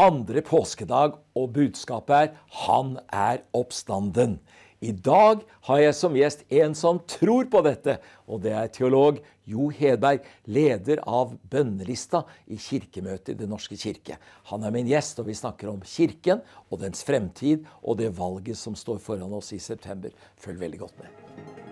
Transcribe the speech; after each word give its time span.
andre 0.00 0.40
påskedag, 0.46 1.18
og 1.36 1.52
budskapet 1.52 2.16
er 2.16 2.28
'Han 2.48 2.98
er 3.12 3.38
oppstanden'. 3.54 4.38
I 4.80 4.92
dag 4.92 5.42
har 5.68 5.78
jeg 5.78 5.94
som 5.94 6.14
gjest 6.16 6.44
en 6.48 6.74
som 6.74 7.02
tror 7.04 7.44
på 7.52 7.60
dette, 7.66 7.98
og 8.26 8.40
det 8.40 8.52
er 8.56 8.70
teolog 8.72 9.18
Jo 9.44 9.68
Hedberg, 9.68 10.24
leder 10.46 11.02
av 11.04 11.34
bønnelista 11.50 12.22
i 12.48 12.56
Kirkemøtet 12.56 13.34
i 13.34 13.38
Den 13.42 13.52
norske 13.52 13.76
kirke. 13.76 14.16
Han 14.44 14.64
er 14.64 14.70
min 14.70 14.88
gjest, 14.88 15.20
og 15.20 15.26
vi 15.26 15.34
snakker 15.34 15.68
om 15.68 15.82
Kirken 15.84 16.40
og 16.70 16.80
dens 16.80 17.04
fremtid 17.04 17.66
og 17.82 17.98
det 17.98 18.16
valget 18.16 18.56
som 18.56 18.74
står 18.74 19.02
foran 19.04 19.36
oss 19.36 19.52
i 19.52 19.58
september. 19.58 20.10
Følg 20.40 20.60
veldig 20.60 20.78
godt 20.78 21.02
med. 21.02 21.69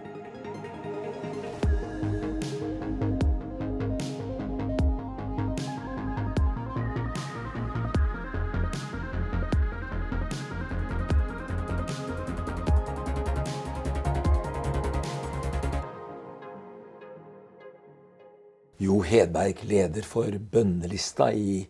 Hedberg, 19.08 19.62
leder 19.64 20.04
for 20.04 20.35
bønnelista 20.53 21.30
i 21.32 21.62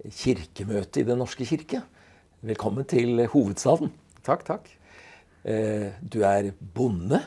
Kirkemøtet 0.00 1.02
i 1.02 1.04
Den 1.04 1.18
norske 1.20 1.44
kirke. 1.44 1.82
Velkommen 2.40 2.86
til 2.88 3.20
hovedstaden. 3.28 3.90
Takk, 4.24 4.46
takk. 4.46 4.70
Eh, 5.44 5.92
du 6.00 6.22
er 6.24 6.48
bonde, 6.56 7.20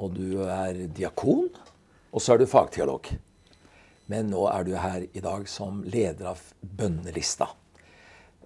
og 0.00 0.16
du 0.16 0.40
er 0.48 0.86
diakon, 0.96 1.50
og 2.08 2.24
så 2.24 2.34
er 2.34 2.40
du 2.40 2.48
fagteolog. 2.48 3.10
Men 4.08 4.30
nå 4.32 4.46
er 4.48 4.64
du 4.64 4.72
her 4.80 5.04
i 5.04 5.24
dag 5.24 5.44
som 5.50 5.82
leder 5.84 6.32
av 6.32 6.40
bønnelista. 6.62 7.50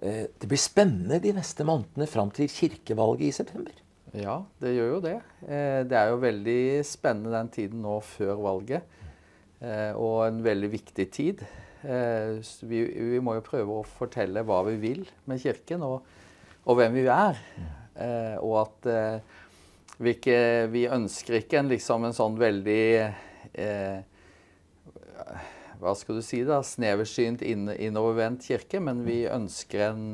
Eh, 0.03 0.25
det 0.35 0.51
blir 0.51 0.59
spennende 0.59 1.21
de 1.23 1.37
neste 1.37 1.67
månedene 1.69 2.11
fram 2.11 2.35
til 2.35 2.51
kirkevalget 2.51 3.29
i 3.29 3.37
september. 3.39 3.77
Ja, 4.19 4.41
det 4.59 4.75
gjør 4.75 4.97
jo 4.97 5.03
det. 5.05 5.19
Eh, 5.47 5.83
det 5.87 6.01
er 6.01 6.11
jo 6.11 6.25
veldig 6.25 6.63
spennende 6.91 7.39
den 7.39 7.55
tiden 7.55 7.87
nå 7.87 8.01
før 8.03 8.41
valget. 8.43 8.97
Og 9.61 10.17
en 10.25 10.39
veldig 10.45 10.71
viktig 10.73 11.05
tid. 11.13 11.43
Vi, 11.83 12.79
vi 12.81 13.21
må 13.25 13.35
jo 13.37 13.45
prøve 13.45 13.75
å 13.81 13.85
fortelle 13.85 14.45
hva 14.49 14.63
vi 14.69 14.79
vil 14.81 15.03
med 15.29 15.41
Kirken, 15.43 15.85
og, 15.85 16.07
og 16.65 16.79
hvem 16.79 16.97
vi 16.97 17.05
er. 17.13 17.41
Og 18.41 18.55
at 18.63 18.89
vi, 20.01 20.15
ikke, 20.15 20.39
vi 20.73 20.87
ønsker 20.89 21.43
ikke 21.43 21.61
en, 21.61 21.69
liksom 21.69 22.07
en 22.09 22.17
sånn 22.17 22.39
veldig 22.41 22.85
eh, 23.53 23.99
Hva 25.81 25.93
skal 25.97 26.21
du 26.21 26.25
si, 26.25 26.41
da? 26.49 26.63
Sneversynt, 26.65 27.45
inn, 27.45 27.69
innovervendt 27.77 28.49
kirke. 28.49 28.81
Men 28.81 29.05
vi 29.05 29.23
ønsker 29.29 29.91
en, 29.91 30.07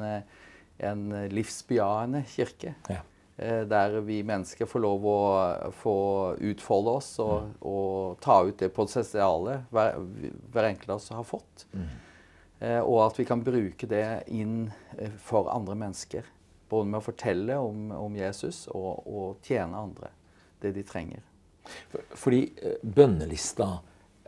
en 0.91 1.05
livsbejaende 1.31 2.25
kirke. 2.35 2.75
Ja. 2.91 3.05
Der 3.37 3.99
vi 4.01 4.23
mennesker 4.25 4.65
får 4.65 4.81
lov 4.81 5.03
å 5.11 5.17
få 5.77 5.97
utfolde 6.41 6.95
oss 6.97 7.11
og, 7.21 7.51
og 7.61 8.15
ta 8.25 8.39
ut 8.47 8.57
det 8.63 8.71
potensialet 8.73 9.67
hver, 9.69 9.99
hver 10.55 10.69
enkelt 10.71 10.95
av 10.95 10.97
oss 11.03 11.11
har 11.13 11.27
fått. 11.29 11.67
Mm. 11.77 11.91
Og 12.89 13.03
at 13.05 13.21
vi 13.21 13.27
kan 13.29 13.43
bruke 13.45 13.89
det 13.91 14.07
inn 14.33 14.71
for 15.21 15.51
andre 15.53 15.77
mennesker. 15.77 16.25
Både 16.73 16.89
med 16.89 17.03
å 17.03 17.05
fortelle 17.11 17.59
om, 17.61 17.91
om 17.93 18.17
Jesus 18.17 18.65
og, 18.73 19.05
og, 19.05 19.37
tjene 19.45 19.85
andre 19.85 20.11
det 20.65 20.73
de 20.79 20.87
trenger. 20.89 21.21
Fordi 22.17 22.47
bønnelista 22.83 23.75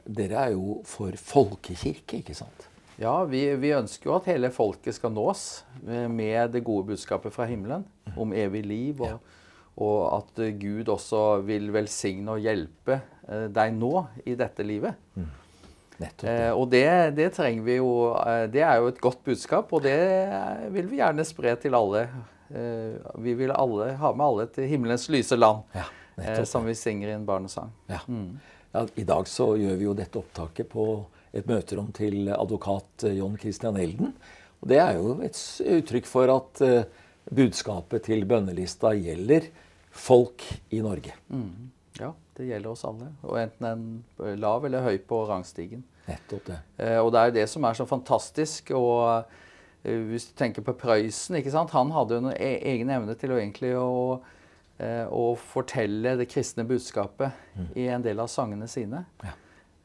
Dere 0.09 0.41
er 0.41 0.55
jo 0.55 0.79
for 0.89 1.13
folkekirke, 1.21 2.23
ikke 2.23 2.37
sant? 2.37 2.69
Ja, 2.99 3.15
vi, 3.31 3.45
vi, 3.63 3.73
ønsker 3.77 4.11
jo 4.11 4.17
at 4.17 4.27
hele 4.27 4.51
folket 4.51 4.97
skal 4.97 5.13
nås 5.15 5.43
med 6.11 6.51
det 6.55 6.65
gode 6.67 6.89
budskapet 6.91 7.35
fra 7.35 7.47
himmelen 7.47 7.85
om 8.19 8.33
evig 8.35 8.65
liv, 8.67 9.03
og, 9.05 9.13
ja. 9.13 9.19
og 9.79 9.99
at 10.17 10.41
Gud 10.59 10.91
også 10.91 11.45
vil 11.47 11.71
velsigne 11.75 12.35
og 12.35 12.43
hjelpe 12.43 12.99
deg 13.55 13.77
nå 13.77 13.93
i 14.27 14.35
dette 14.41 14.67
livet. 14.67 14.99
Mm. 15.15 15.29
Eh, 15.99 16.53
og 16.55 16.69
det, 16.71 16.87
det, 17.19 17.33
trenger 17.35 17.65
vi 17.67 17.79
jo 17.81 17.91
Det 18.53 18.63
er 18.63 18.79
jo 18.79 18.91
et 18.93 19.01
godt 19.03 19.23
budskap, 19.27 19.73
og 19.73 19.83
det 19.83 19.99
vil 20.75 20.87
vi 20.91 21.01
gjerne 21.01 21.27
spre 21.27 21.57
til 21.59 21.75
alle. 21.75 22.07
Eh, 22.49 22.95
vi 23.25 23.35
vil 23.39 23.53
alle, 23.53 23.93
ha 23.99 24.13
med 24.15 24.27
alle 24.27 24.47
til 24.55 24.69
himmelens 24.71 25.09
lyse 25.13 25.37
land, 25.37 25.65
ja, 25.75 25.89
eh, 26.23 26.45
som 26.47 26.67
vi 26.67 26.77
synger 26.79 27.11
i 27.11 27.17
en 27.17 27.27
barnesang. 27.27 27.73
Ja. 27.91 28.01
Mm. 28.07 28.39
ja, 28.73 28.87
I 28.95 29.07
dag 29.09 29.29
så 29.29 29.53
gjør 29.59 29.79
vi 29.81 29.89
jo 29.89 29.97
dette 29.99 30.23
opptaket 30.23 30.71
på 30.71 30.87
et 31.37 31.49
møterom 31.49 31.91
til 31.97 32.29
advokat 32.33 33.09
John 33.17 33.37
Christian 33.41 33.77
Elden. 33.81 34.15
Og 34.63 34.71
det 34.71 34.79
er 34.83 34.97
jo 34.99 35.17
et 35.25 35.39
uttrykk 35.79 36.09
for 36.09 36.33
at 36.33 36.63
uh, 36.67 37.03
budskapet 37.29 38.07
til 38.09 38.25
bønnelista 38.29 38.95
gjelder 38.97 39.51
folk 39.95 40.45
i 40.75 40.81
Norge. 40.85 41.15
Mm. 41.31 41.69
Ja, 41.99 42.13
det 42.39 42.49
gjelder 42.49 42.73
oss 42.73 42.87
alle. 42.89 43.13
Og 43.27 43.39
enten 43.41 43.69
en 43.69 44.39
lav 44.41 44.67
eller 44.67 44.87
høy 44.87 44.97
på 45.07 45.23
rangstigen. 45.29 45.85
Nettopp 46.09 46.49
det. 46.49 46.63
Uh, 46.81 46.99
og 47.05 47.13
det 47.13 47.21
er 47.21 47.31
jo 47.31 47.37
det 47.39 47.47
som 47.53 47.69
er 47.69 47.79
så 47.79 47.87
fantastisk. 47.89 48.73
og 48.77 49.37
hvis 49.89 50.27
du 50.27 50.33
tenker 50.37 50.65
på 50.67 50.75
Prøysen, 50.75 51.39
han 51.39 51.93
hadde 51.95 52.17
jo 52.17 52.21
en 52.25 52.33
e 52.35 52.49
egen 52.67 52.91
evne 52.91 53.15
til 53.17 53.31
å 53.33 53.37
egentlig 53.39 53.71
å, 53.79 54.19
å 55.15 55.23
fortelle 55.39 56.17
det 56.19 56.27
kristne 56.29 56.67
budskapet 56.67 57.31
mm. 57.55 57.69
i 57.79 57.87
en 57.95 58.03
del 58.03 58.19
av 58.21 58.27
sangene 58.29 58.67
sine. 58.69 59.05
Ja. 59.23 59.37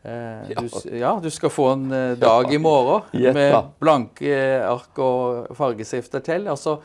Eh, 0.03 0.49
du, 0.49 0.97
ja, 0.97 1.19
du 1.23 1.29
skal 1.31 1.51
få 1.53 1.69
en 1.73 1.91
eh, 1.91 2.17
dag 2.19 2.53
i 2.53 2.57
morgen 2.59 3.07
med 3.33 3.55
blanke 3.79 4.33
ark 4.67 4.99
og 4.99 5.53
fargestifter 5.55 6.23
til. 6.25 6.49
Altså, 6.51 6.77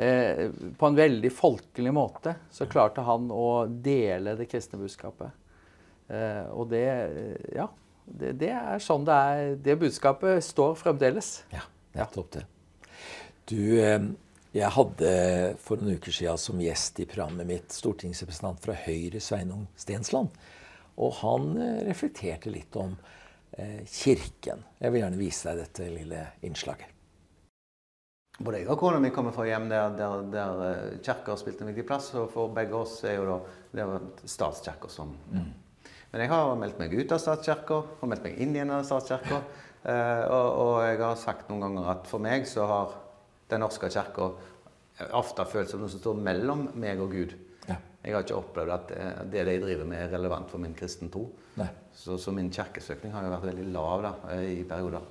eh, 0.00 0.46
på 0.78 0.88
en 0.88 0.96
veldig 0.96 1.32
folkelig 1.36 1.92
måte 1.92 2.36
så 2.50 2.68
klarte 2.70 3.04
han 3.04 3.28
å 3.28 3.66
dele 3.68 4.38
det 4.38 4.48
kristne 4.48 4.80
budskapet. 4.80 5.34
Eh, 6.08 6.46
og 6.52 6.70
det 6.72 6.86
Ja. 7.54 7.68
Det, 8.06 8.36
det, 8.38 8.52
er 8.54 8.78
sånn 8.78 9.02
det 9.02 9.14
er. 9.14 9.48
Det 9.58 9.74
budskapet 9.80 10.44
står 10.46 10.76
fremdeles. 10.78 11.40
Ja, 11.50 11.64
nettopp 11.96 12.36
det. 12.36 12.44
Du, 13.50 13.80
eh, 13.82 14.04
jeg 14.54 14.70
hadde 14.76 15.10
for 15.58 15.82
noen 15.82 15.98
uker 15.98 16.14
siden 16.14 16.38
som 16.38 16.62
gjest 16.62 17.00
i 17.02 17.06
programmet 17.10 17.48
mitt 17.48 17.74
stortingsrepresentant 17.74 18.62
fra 18.62 18.76
Høyre, 18.86 19.18
Sveinung 19.18 19.66
Stensland. 19.74 20.30
Og 20.96 21.16
han 21.20 21.54
reflekterte 21.86 22.52
litt 22.52 22.76
om 22.80 22.94
eh, 23.52 23.82
Kirken. 23.84 24.64
Jeg 24.80 24.92
vil 24.92 25.02
gjerne 25.02 25.20
vise 25.20 25.50
deg 25.50 25.64
dette 25.64 25.90
lille 25.92 26.22
innslaget. 26.46 26.92
Både 28.36 28.60
jeg 28.60 28.68
og 28.68 28.76
kona 28.80 28.98
mi 29.00 29.08
kommer 29.14 29.32
fra 29.32 29.46
hjem 29.48 29.70
der, 29.70 29.94
der, 29.96 30.24
der 30.28 30.58
kirka 31.00 31.32
har 31.32 31.38
spilt 31.40 31.62
en 31.62 31.70
viktig 31.70 31.86
plass. 31.88 32.10
Og 32.20 32.28
for 32.32 32.52
begge 32.52 32.76
oss 32.76 32.98
er 33.08 33.16
jo 33.16 33.28
da 33.30 33.38
det 33.72 33.84
er 33.84 34.28
statskirka 34.28 34.90
som 34.92 35.14
mm. 35.32 35.46
Men 36.12 36.22
jeg 36.22 36.30
har 36.30 36.52
meldt 36.56 36.78
meg 36.80 36.94
ut 36.96 37.12
av 37.12 37.20
statskirka 37.20 37.78
og 38.00 38.08
meldt 38.08 38.24
meg 38.24 38.36
inn 38.40 38.54
igjen 38.56 38.74
av 38.74 38.84
statskirka. 38.88 39.44
Eh, 39.86 40.22
og, 40.34 40.46
og, 40.58 40.76
jeg 40.82 40.96
har 40.98 41.18
sagt 41.20 41.46
noen 41.46 41.60
ganger 41.62 41.84
at 41.92 42.08
for 42.10 42.18
meg 42.18 42.48
så 42.50 42.64
har 42.66 42.94
Den 43.46 43.60
norske 43.62 43.86
kirka 43.86 44.32
ofte 45.14 45.44
følt 45.46 45.70
som 45.70 45.78
noe 45.78 45.92
som 45.92 46.00
står 46.00 46.16
mellom 46.26 46.64
meg 46.74 46.98
og 47.04 47.12
Gud. 47.14 47.36
Jeg 48.06 48.14
har 48.14 48.22
ikke 48.22 48.38
opplevd 48.38 48.72
at 48.74 48.94
eh, 48.94 49.20
det 49.32 49.44
de 49.48 49.58
driver 49.64 49.88
med, 49.88 49.98
er 50.04 50.12
relevant 50.14 50.50
for 50.50 50.62
min 50.62 50.76
kristen 50.78 51.10
tro. 51.10 51.26
Så, 51.96 52.18
så, 52.20 52.32
min 52.32 52.50
kirkesøkning 52.52 53.14
har 53.14 53.24
jo 53.24 53.32
vært 53.32 53.46
veldig 53.48 53.70
lav 53.74 54.02
da, 54.04 54.12
i 54.44 54.60
perioder. 54.68 55.04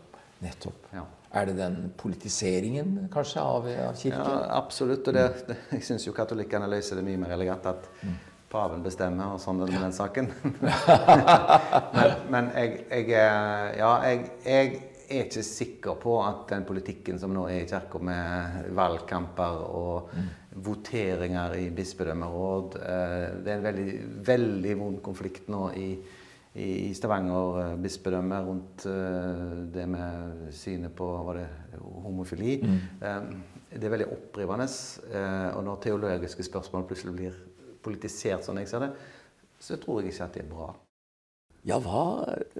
Nettopp. 0.45 0.87
Ja. 0.93 1.03
Er 1.35 1.49
det 1.49 1.55
den 1.57 1.77
politiseringen 1.97 3.09
kanskje 3.11 3.41
av, 3.41 3.67
av 3.87 3.97
kirken? 3.99 4.21
Ja, 4.21 4.45
absolutt. 4.59 5.07
Og 5.09 5.17
det, 5.17 5.25
det, 5.49 5.57
jeg 5.73 5.83
syns 5.87 6.05
jo 6.07 6.13
katolikkene 6.15 6.69
løser 6.71 6.99
det 6.99 7.05
mye 7.07 7.19
mer 7.19 7.33
elegant. 7.35 7.65
At 7.67 7.89
mm. 8.05 8.15
paven 8.51 8.85
bestemmer, 8.85 9.33
og 9.35 9.41
sånn 9.43 9.59
med 9.63 9.75
den 9.75 9.95
saken. 9.95 10.31
men, 11.97 12.15
men 12.31 12.51
jeg, 12.53 12.85
jeg, 12.91 13.11
ja, 13.81 13.91
jeg, 14.05 14.29
jeg 14.45 14.69
er 15.09 15.25
ikke 15.25 15.45
sikker 15.45 15.99
på 16.01 16.15
at 16.23 16.47
den 16.53 16.65
politikken 16.67 17.19
som 17.21 17.33
nå 17.35 17.47
er 17.49 17.63
i 17.63 17.69
kirka, 17.69 17.99
med 17.99 18.71
valgkamper 18.77 19.61
og 19.67 20.13
mm. 20.13 20.29
Voteringer 20.55 21.55
i 21.59 21.69
bispedømmeråd 21.75 22.77
eh, 22.79 23.25
Det 23.43 23.51
er 23.51 23.57
en 23.57 23.65
veldig, 23.65 23.95
veldig 24.27 24.77
vond 24.79 25.01
konflikt 25.03 25.49
nå 25.51 25.65
i, 25.79 25.89
i 26.63 26.93
Stavanger 26.95 27.59
eh, 27.63 27.73
bispedømme 27.83 28.39
rundt 28.45 28.85
eh, 28.91 29.65
det 29.75 29.87
med 29.91 30.47
synet 30.55 30.95
på 30.95 31.09
var 31.27 31.41
det, 31.41 31.49
homofili. 32.05 32.55
Mm. 32.63 32.79
Det 33.75 33.83
er 33.83 33.91
veldig 33.91 34.07
opprivende. 34.13 34.67
Og 35.57 35.61
når 35.67 35.81
teologiske 35.83 36.45
spørsmål 36.47 36.85
plutselig 36.87 37.15
blir 37.17 37.39
politisert, 37.83 38.45
sånn 38.45 38.61
jeg 38.61 38.71
ser 38.71 38.85
det, 38.85 38.93
så 39.59 39.75
tror 39.81 39.99
jeg 39.99 40.13
ikke 40.13 40.29
at 40.29 40.37
det 40.37 40.45
er 40.45 40.51
bra. 40.53 40.69
Ja, 41.65 41.79
hva, 41.81 42.05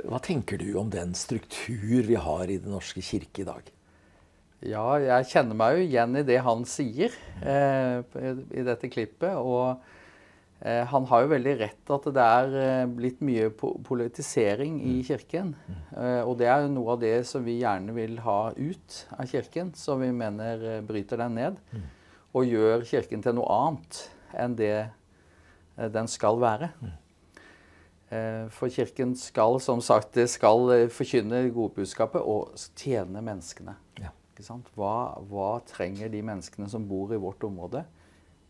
hva, 0.02 0.20
tenker 0.20 0.60
du 0.60 0.68
om 0.82 0.90
den 0.92 1.14
struktur 1.16 2.08
vi 2.08 2.18
har 2.18 2.50
i 2.50 2.58
Den 2.58 2.74
norske 2.74 3.04
kirke 3.06 3.44
i 3.44 3.48
dag? 3.48 3.70
Ja, 4.64 4.86
jeg 5.02 5.28
kjenner 5.30 5.58
meg 5.58 5.76
jo 5.76 5.84
igjen 5.84 6.16
i 6.16 6.24
det 6.26 6.40
han 6.46 6.64
sier 6.70 7.14
eh, 7.44 8.00
i 8.56 8.64
dette 8.66 8.90
klippet. 8.90 9.36
Og 9.36 9.82
Eh, 10.66 10.82
han 10.88 11.06
har 11.06 11.22
jo 11.22 11.30
veldig 11.30 11.54
rett 11.60 11.92
at 11.94 12.06
det 12.16 12.24
er 12.26 12.54
eh, 12.58 12.88
blitt 12.90 13.20
mye 13.26 13.52
politisering 13.54 14.80
i 14.88 14.96
kirken. 15.06 15.52
Eh, 15.92 16.22
og 16.24 16.38
det 16.40 16.48
er 16.50 16.64
jo 16.64 16.72
noe 16.74 16.96
av 16.96 17.02
det 17.04 17.16
som 17.28 17.44
vi 17.46 17.60
gjerne 17.60 17.94
vil 17.94 18.18
ha 18.26 18.40
ut 18.56 19.00
av 19.14 19.28
kirken, 19.30 19.74
som 19.78 20.02
vi 20.02 20.10
mener 20.16 20.64
eh, 20.64 20.84
bryter 20.86 21.22
den 21.22 21.38
ned. 21.38 21.60
Og 22.36 22.50
gjør 22.50 22.86
kirken 22.88 23.24
til 23.24 23.38
noe 23.38 23.60
annet 23.60 24.02
enn 24.36 24.56
det 24.58 24.76
eh, 24.80 25.90
den 25.92 26.10
skal 26.12 26.40
være. 26.42 26.72
For 28.54 28.72
kirken 28.72 29.16
skal 29.18 29.58
som 29.60 29.82
sagt, 29.84 30.14
det 30.16 30.30
skal 30.32 30.70
forkynne 30.94 31.42
godbudskapet 31.52 32.22
og 32.22 32.54
tjene 32.78 33.20
menneskene. 33.20 33.74
Ja. 34.00 34.14
Hva, 34.76 35.16
hva 35.30 35.50
trenger 35.70 36.10
de 36.12 36.22
menneskene 36.26 36.70
som 36.70 36.86
bor 36.88 37.14
i 37.14 37.20
vårt 37.22 37.44
område? 37.48 37.86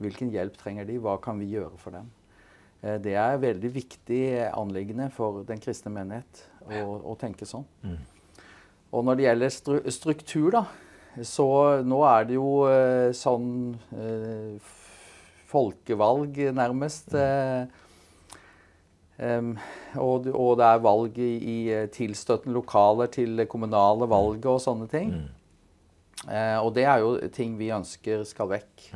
Hvilken 0.02 0.32
hjelp 0.34 0.58
trenger 0.60 0.88
de? 0.88 0.98
Hva 1.00 1.18
kan 1.22 1.40
vi 1.40 1.52
gjøre 1.54 1.78
for 1.78 1.96
dem? 1.96 2.10
Eh, 2.82 2.98
Det 3.00 3.14
er 3.16 3.36
et 3.36 3.42
veldig 3.42 3.72
viktig 3.74 4.24
anliggende 4.52 5.10
for 5.14 5.44
den 5.48 5.62
kristne 5.62 5.94
menighet 5.94 6.44
å, 6.66 7.14
å 7.14 7.16
tenke 7.20 7.46
sånn. 7.46 7.66
Og 8.92 9.06
når 9.06 9.16
det 9.16 9.26
gjelder 9.28 9.54
stru 9.54 9.78
struktur, 9.92 10.50
da, 10.56 10.66
så 11.24 11.48
nå 11.84 12.02
er 12.10 12.28
det 12.28 12.36
jo 12.36 12.50
eh, 12.68 13.14
sånn 13.16 13.50
eh, 13.96 14.74
folkevalg, 15.52 16.38
nærmest. 16.56 17.14
Mm. 17.16 17.82
Um, 19.16 19.52
og, 19.96 20.26
og 20.36 20.58
det 20.60 20.66
er 20.68 20.82
valg 20.84 21.18
i, 21.24 21.32
i 21.40 21.58
tilstøtende 21.96 22.52
lokaler 22.58 23.08
til 23.08 23.46
kommunale 23.48 24.10
valg 24.12 24.44
og 24.52 24.60
sånne 24.60 24.90
ting. 24.92 25.14
Eh, 26.24 26.58
og 26.62 26.72
det 26.76 26.86
er 26.88 27.04
jo 27.04 27.16
ting 27.34 27.58
vi 27.60 27.74
ønsker 27.76 28.24
skal 28.28 28.50
vekk. 28.56 28.88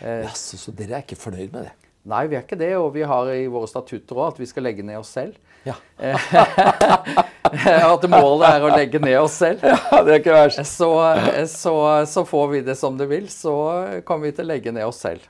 Eh, 0.00 0.24
Jaså, 0.24 0.58
så 0.60 0.74
dere 0.76 0.98
er 0.98 1.06
ikke 1.06 1.18
fornøyd 1.18 1.52
med 1.52 1.68
det? 1.68 1.74
Nei, 2.08 2.22
vi 2.30 2.38
er 2.38 2.44
ikke 2.46 2.58
det. 2.60 2.72
Og 2.78 2.92
vi 2.94 3.04
har 3.08 3.28
i 3.34 3.46
våre 3.52 3.68
statutter 3.68 4.16
òg 4.16 4.32
at 4.32 4.40
vi 4.40 4.48
skal 4.48 4.64
legge 4.68 4.86
ned 4.86 5.00
oss 5.00 5.12
selv. 5.18 5.36
Ja. 5.66 5.74
at 7.92 8.04
målet 8.08 8.48
er 8.48 8.64
å 8.64 8.72
legge 8.72 9.00
ned 9.02 9.18
oss 9.20 9.38
selv. 9.42 9.64
ja 9.92 10.02
det 10.06 10.14
er 10.14 10.20
ikke 10.22 10.36
verst. 10.36 10.62
Så, 10.70 10.90
så, 11.52 11.74
så 12.08 12.24
får 12.28 12.46
vi 12.54 12.62
det 12.70 12.76
som 12.80 12.96
det 12.98 13.08
vil, 13.10 13.28
så 13.32 13.54
kommer 14.08 14.30
vi 14.30 14.36
til 14.38 14.46
å 14.46 14.52
legge 14.52 14.72
ned 14.74 14.88
oss 14.88 15.02
selv. 15.04 15.26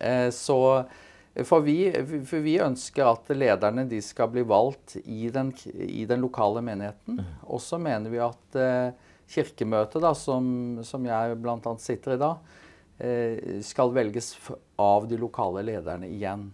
Eh, 0.00 0.28
Så, 0.34 0.58
for, 1.44 1.60
vi, 1.66 1.90
for 2.26 2.40
vi 2.44 2.56
ønsker 2.64 3.06
at 3.12 3.30
lederne 3.36 3.84
de 3.88 4.00
skal 4.02 4.30
bli 4.32 4.42
valgt 4.48 4.96
i 5.04 5.28
den, 5.32 5.52
i 5.76 6.06
den 6.08 6.24
lokale 6.24 6.62
menigheten. 6.64 7.20
Og 7.44 7.60
så 7.62 7.78
mener 7.78 8.10
vi 8.12 8.22
at 8.24 8.58
eh, 8.60 8.88
kirkemøtet, 9.32 10.00
da, 10.04 10.12
som, 10.14 10.78
som 10.86 11.06
jeg 11.06 11.38
bl.a. 11.42 11.72
sitter 11.82 12.14
i 12.14 12.20
da, 12.20 12.32
eh, 12.98 13.62
skal 13.66 13.94
velges 13.94 14.34
av 14.80 15.08
de 15.10 15.18
lokale 15.20 15.64
lederne 15.66 16.10
igjen. 16.10 16.50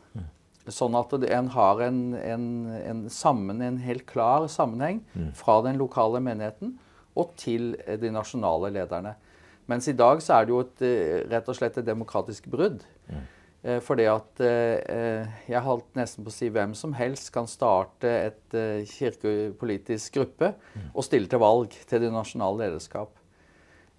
Sånn 0.70 0.94
at 0.94 1.12
en 1.26 1.50
har 1.56 1.82
en, 1.88 2.00
en, 2.14 2.46
en, 2.78 3.04
sammen, 3.10 3.60
en 3.66 3.80
helt 3.82 4.06
klar 4.06 4.46
sammenheng 4.50 5.02
fra 5.34 5.58
den 5.66 5.80
lokale 5.80 6.22
menigheten 6.22 6.76
og 7.18 7.34
til 7.40 7.74
eh, 7.86 7.98
de 8.00 8.12
nasjonale 8.14 8.72
lederne. 8.72 9.16
Mens 9.70 9.88
i 9.88 9.96
dag 9.96 10.22
så 10.22 10.38
er 10.38 10.46
det 10.46 10.54
jo 10.54 10.62
et, 10.64 10.82
eh, 10.86 11.18
rett 11.30 11.48
og 11.48 11.58
slett 11.58 11.78
et 11.78 11.86
demokratisk 11.86 12.48
brudd. 12.52 12.82
Eh, 13.08 13.26
Fordi 13.62 14.08
at 14.10 14.40
eh, 14.42 14.80
eh, 14.90 15.34
jeg 15.46 15.62
holdt 15.62 15.92
nesten 15.94 16.24
på 16.26 16.32
å 16.32 16.34
si 16.34 16.48
hvem 16.50 16.72
som 16.74 16.96
helst 16.98 17.28
kan 17.30 17.46
starte 17.46 18.10
et 18.10 18.56
eh, 18.58 18.80
kirkepolitisk 18.90 20.16
gruppe 20.16 20.48
og 20.90 21.04
stille 21.06 21.30
til 21.30 21.38
valg 21.38 21.76
til 21.86 22.02
det 22.02 22.10
nasjonale 22.10 22.64
lederskap. 22.64 23.12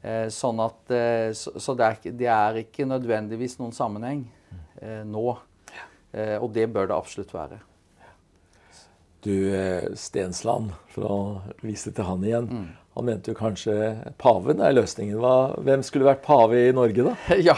Eh, 0.03 0.27
Sånn 0.35 0.59
at, 0.59 0.91
eh, 0.91 1.29
så, 1.31 1.77
det, 1.79 1.87
er, 1.87 2.11
det 2.19 2.27
er 2.27 2.59
ikke 2.65 2.89
nødvendigvis 2.91 3.55
noen 3.61 3.71
sammenheng 3.71 4.25
eh, 4.81 5.05
nå. 5.07 5.37
Eh, 6.11 6.35
Og 6.43 6.51
det 6.53 6.67
bør 6.75 6.91
det 6.91 6.97
absolutt 6.99 7.31
være. 7.33 7.61
Du, 9.23 9.31
eh, 9.55 9.87
Stensland, 9.95 10.73
for 10.91 11.07
å 11.07 11.17
vise 11.63 11.93
til 11.95 12.03
han 12.03 12.23
igjen. 12.27 12.49
Han 12.97 13.07
mente 13.07 13.31
jo 13.31 13.39
kanskje 13.39 13.77
paven 14.19 14.59
er 14.59 14.75
løsningen. 14.75 15.15
Hva, 15.23 15.55
hvem 15.63 15.87
skulle 15.87 16.11
vært 16.11 16.25
pave 16.27 16.59
i 16.67 16.75
Norge, 16.75 17.07
da? 17.07 17.15
ja. 17.49 17.55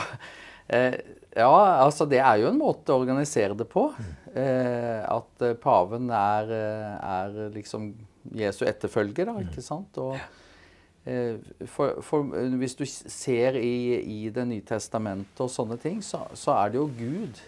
Eh, 0.69 1.01
ja, 1.35 1.51
altså 1.83 2.07
det 2.09 2.21
er 2.23 2.39
jo 2.41 2.49
en 2.49 2.59
måte 2.59 2.93
å 2.93 3.01
organisere 3.01 3.55
det 3.57 3.67
på. 3.71 3.89
Eh, 4.35 5.01
at 5.03 5.43
eh, 5.45 5.55
paven 5.59 6.09
er, 6.11 6.51
eh, 6.55 6.95
er 7.19 7.53
liksom 7.55 7.89
Jesu 8.35 8.63
etterfølger, 8.67 9.29
da, 9.29 9.37
ikke 9.43 9.63
sant? 9.63 9.99
Og, 10.01 10.15
eh, 11.05 11.35
for, 11.71 11.99
for 12.05 12.35
eh, 12.39 12.55
hvis 12.59 12.77
du 12.79 12.85
ser 12.87 13.59
i, 13.59 13.99
i 13.99 14.19
Det 14.33 14.47
nye 14.47 14.65
testamentet 14.65 15.43
og 15.45 15.51
sånne 15.51 15.77
ting, 15.81 16.01
så, 16.03 16.23
så 16.33 16.55
er 16.57 16.73
det 16.73 16.81
jo 16.81 16.87
Gud. 16.99 17.43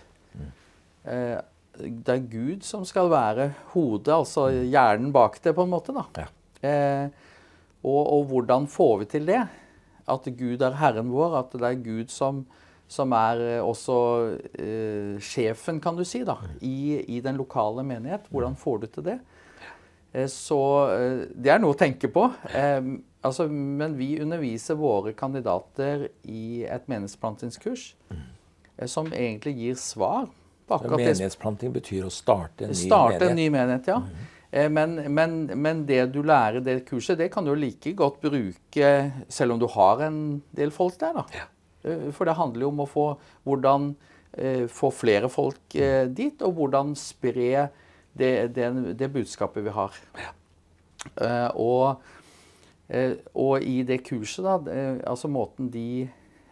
Eh, 1.07 1.37
det 1.77 2.13
er 2.13 2.27
Gud 2.31 2.63
som 2.65 2.85
skal 2.89 3.09
være 3.11 3.51
hodet, 3.73 4.13
altså 4.15 4.47
hjernen 4.51 5.11
bak 5.13 5.37
det, 5.43 5.53
på 5.55 5.63
en 5.65 5.73
måte. 5.73 5.93
da. 5.95 6.05
Ja. 6.17 6.27
Eh, 6.67 7.25
og, 7.85 8.01
og 8.01 8.23
hvordan 8.31 8.65
får 8.67 8.95
vi 9.03 9.09
til 9.11 9.27
det? 9.29 9.43
At 10.09 10.25
Gud 10.39 10.63
er 10.63 10.79
Herren 10.79 11.11
vår, 11.13 11.35
at 11.39 11.53
det 11.53 11.67
er 11.67 11.83
Gud 11.83 12.11
som, 12.11 12.45
som 12.87 13.11
er 13.17 13.41
eh, 13.57 13.63
også 13.63 13.95
eh, 14.59 15.17
sjefen, 15.23 15.81
kan 15.83 15.97
du 15.97 16.03
si, 16.07 16.21
da, 16.27 16.37
i, 16.63 17.01
i 17.17 17.19
den 17.25 17.35
lokale 17.39 17.83
menighet. 17.83 18.29
Hvordan 18.31 18.55
får 18.59 18.79
du 18.83 18.87
til 18.87 19.03
det? 19.09 19.17
Eh, 20.13 20.27
så 20.31 20.59
eh, 20.95 21.25
det 21.35 21.51
er 21.51 21.59
noe 21.63 21.75
å 21.75 21.79
tenke 21.79 22.07
på. 22.13 22.29
Eh, 22.55 22.79
altså, 23.27 23.49
men 23.51 23.97
vi 23.99 24.13
underviser 24.23 24.79
våre 24.79 25.11
kandidater 25.19 26.07
i 26.31 26.63
et 26.63 26.87
menighetsplantingskurs 26.87 27.89
eh, 28.15 28.87
som 28.87 29.11
egentlig 29.11 29.57
gir 29.59 29.75
svar 29.81 30.29
på 30.67 30.75
akkurat 30.79 30.99
det 30.99 31.11
Menighetsplanting 31.13 31.71
betyr 31.75 32.07
å 32.07 32.11
starte 32.11 32.65
en 32.67 32.73
ny 32.73 32.79
Starte 32.87 33.19
menighet. 33.19 33.29
en 33.31 33.37
ny 33.39 33.49
menighet, 33.53 33.91
ja. 33.93 34.01
Eh, 34.51 34.69
Men, 34.71 34.95
men, 35.11 35.37
men 35.59 35.83
det 35.87 36.05
du 36.15 36.21
lærer 36.23 36.63
det 36.63 36.85
kurset, 36.87 37.17
det 37.19 37.29
kan 37.33 37.43
du 37.47 37.51
like 37.55 37.91
godt 37.99 38.21
bruke 38.23 38.89
selv 39.27 39.55
om 39.55 39.59
du 39.59 39.67
har 39.75 40.03
en 40.07 40.41
del 40.55 40.71
folk 40.71 40.95
der. 41.03 41.13
da. 41.19 41.23
Eh, 41.35 41.45
For 41.85 42.27
det 42.27 42.35
handler 42.35 42.65
jo 42.65 42.71
om 42.73 42.83
å 42.83 42.89
få 42.89 43.07
hvordan 43.47 43.91
eh, 44.37 44.65
få 44.71 44.91
flere 44.93 45.29
folk 45.31 45.75
eh, 45.77 46.05
dit, 46.09 46.41
og 46.41 46.57
hvordan 46.57 46.93
spre 46.99 47.67
det, 48.17 48.31
det, 48.55 48.69
det 48.97 49.09
budskapet 49.13 49.65
vi 49.65 49.73
har. 49.75 49.97
Eh, 51.21 51.49
og, 51.55 52.01
eh, 52.89 53.13
og 53.37 53.63
i 53.63 53.81
det 53.87 54.01
kurset, 54.07 54.43
da, 54.45 54.57
eh, 54.73 55.01
altså 55.07 55.29
måten 55.31 55.69
de 55.73 56.07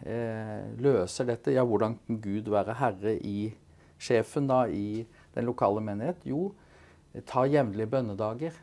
eh, 0.05 0.61
løser 0.81 1.27
dette 1.31 1.55
Ja, 1.55 1.65
hvordan 1.65 1.97
kan 2.05 2.21
Gud 2.23 2.51
være 2.53 2.77
herre 2.79 3.17
i 3.17 3.49
sjefen 3.97 4.47
da, 4.51 4.65
i 4.69 5.05
den 5.35 5.49
lokale 5.49 5.83
menighet? 5.83 6.21
Jo, 6.27 6.53
ta 7.27 7.45
jevnlige 7.49 7.91
bønnedager. 7.91 8.61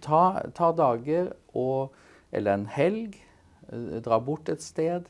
Ta, 0.00 0.22
ta 0.56 0.70
dager 0.72 1.34
og 1.52 1.92
Eller 2.32 2.54
en 2.56 2.62
helg. 2.72 3.18
Eh, 3.72 3.98
Dra 4.04 4.20
bort 4.20 4.52
et 4.52 4.62
sted. 4.64 5.08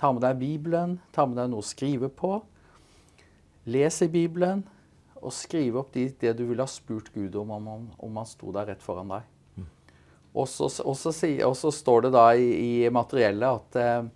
Ta 0.00 0.12
med 0.12 0.24
deg 0.24 0.40
Bibelen. 0.40 0.98
Ta 1.14 1.26
med 1.26 1.38
deg 1.40 1.52
noe 1.52 1.64
å 1.64 1.66
skrive 1.66 2.10
på. 2.10 2.38
Les 3.66 4.00
i 4.04 4.10
Bibelen. 4.10 4.64
Og 5.20 5.32
skrive 5.32 5.80
opp 5.80 5.94
de, 5.94 6.08
det 6.20 6.34
du 6.38 6.44
ville 6.46 6.64
ha 6.64 6.70
spurt 6.70 7.12
Gud 7.14 7.36
om 7.40 7.54
om, 7.56 7.86
om 7.98 8.20
han 8.20 8.28
sto 8.28 8.52
der 8.52 8.68
rett 8.72 8.84
foran 8.84 9.12
deg. 9.14 9.30
Og 10.34 10.48
så, 10.50 10.66
og 10.82 10.96
så, 10.98 11.12
og 11.46 11.54
så 11.56 11.70
står 11.70 12.08
det 12.08 12.12
da 12.16 12.24
i, 12.34 12.48
i 12.82 12.90
materiellet 12.90 13.46
at 13.60 13.76
eh, 13.78 14.08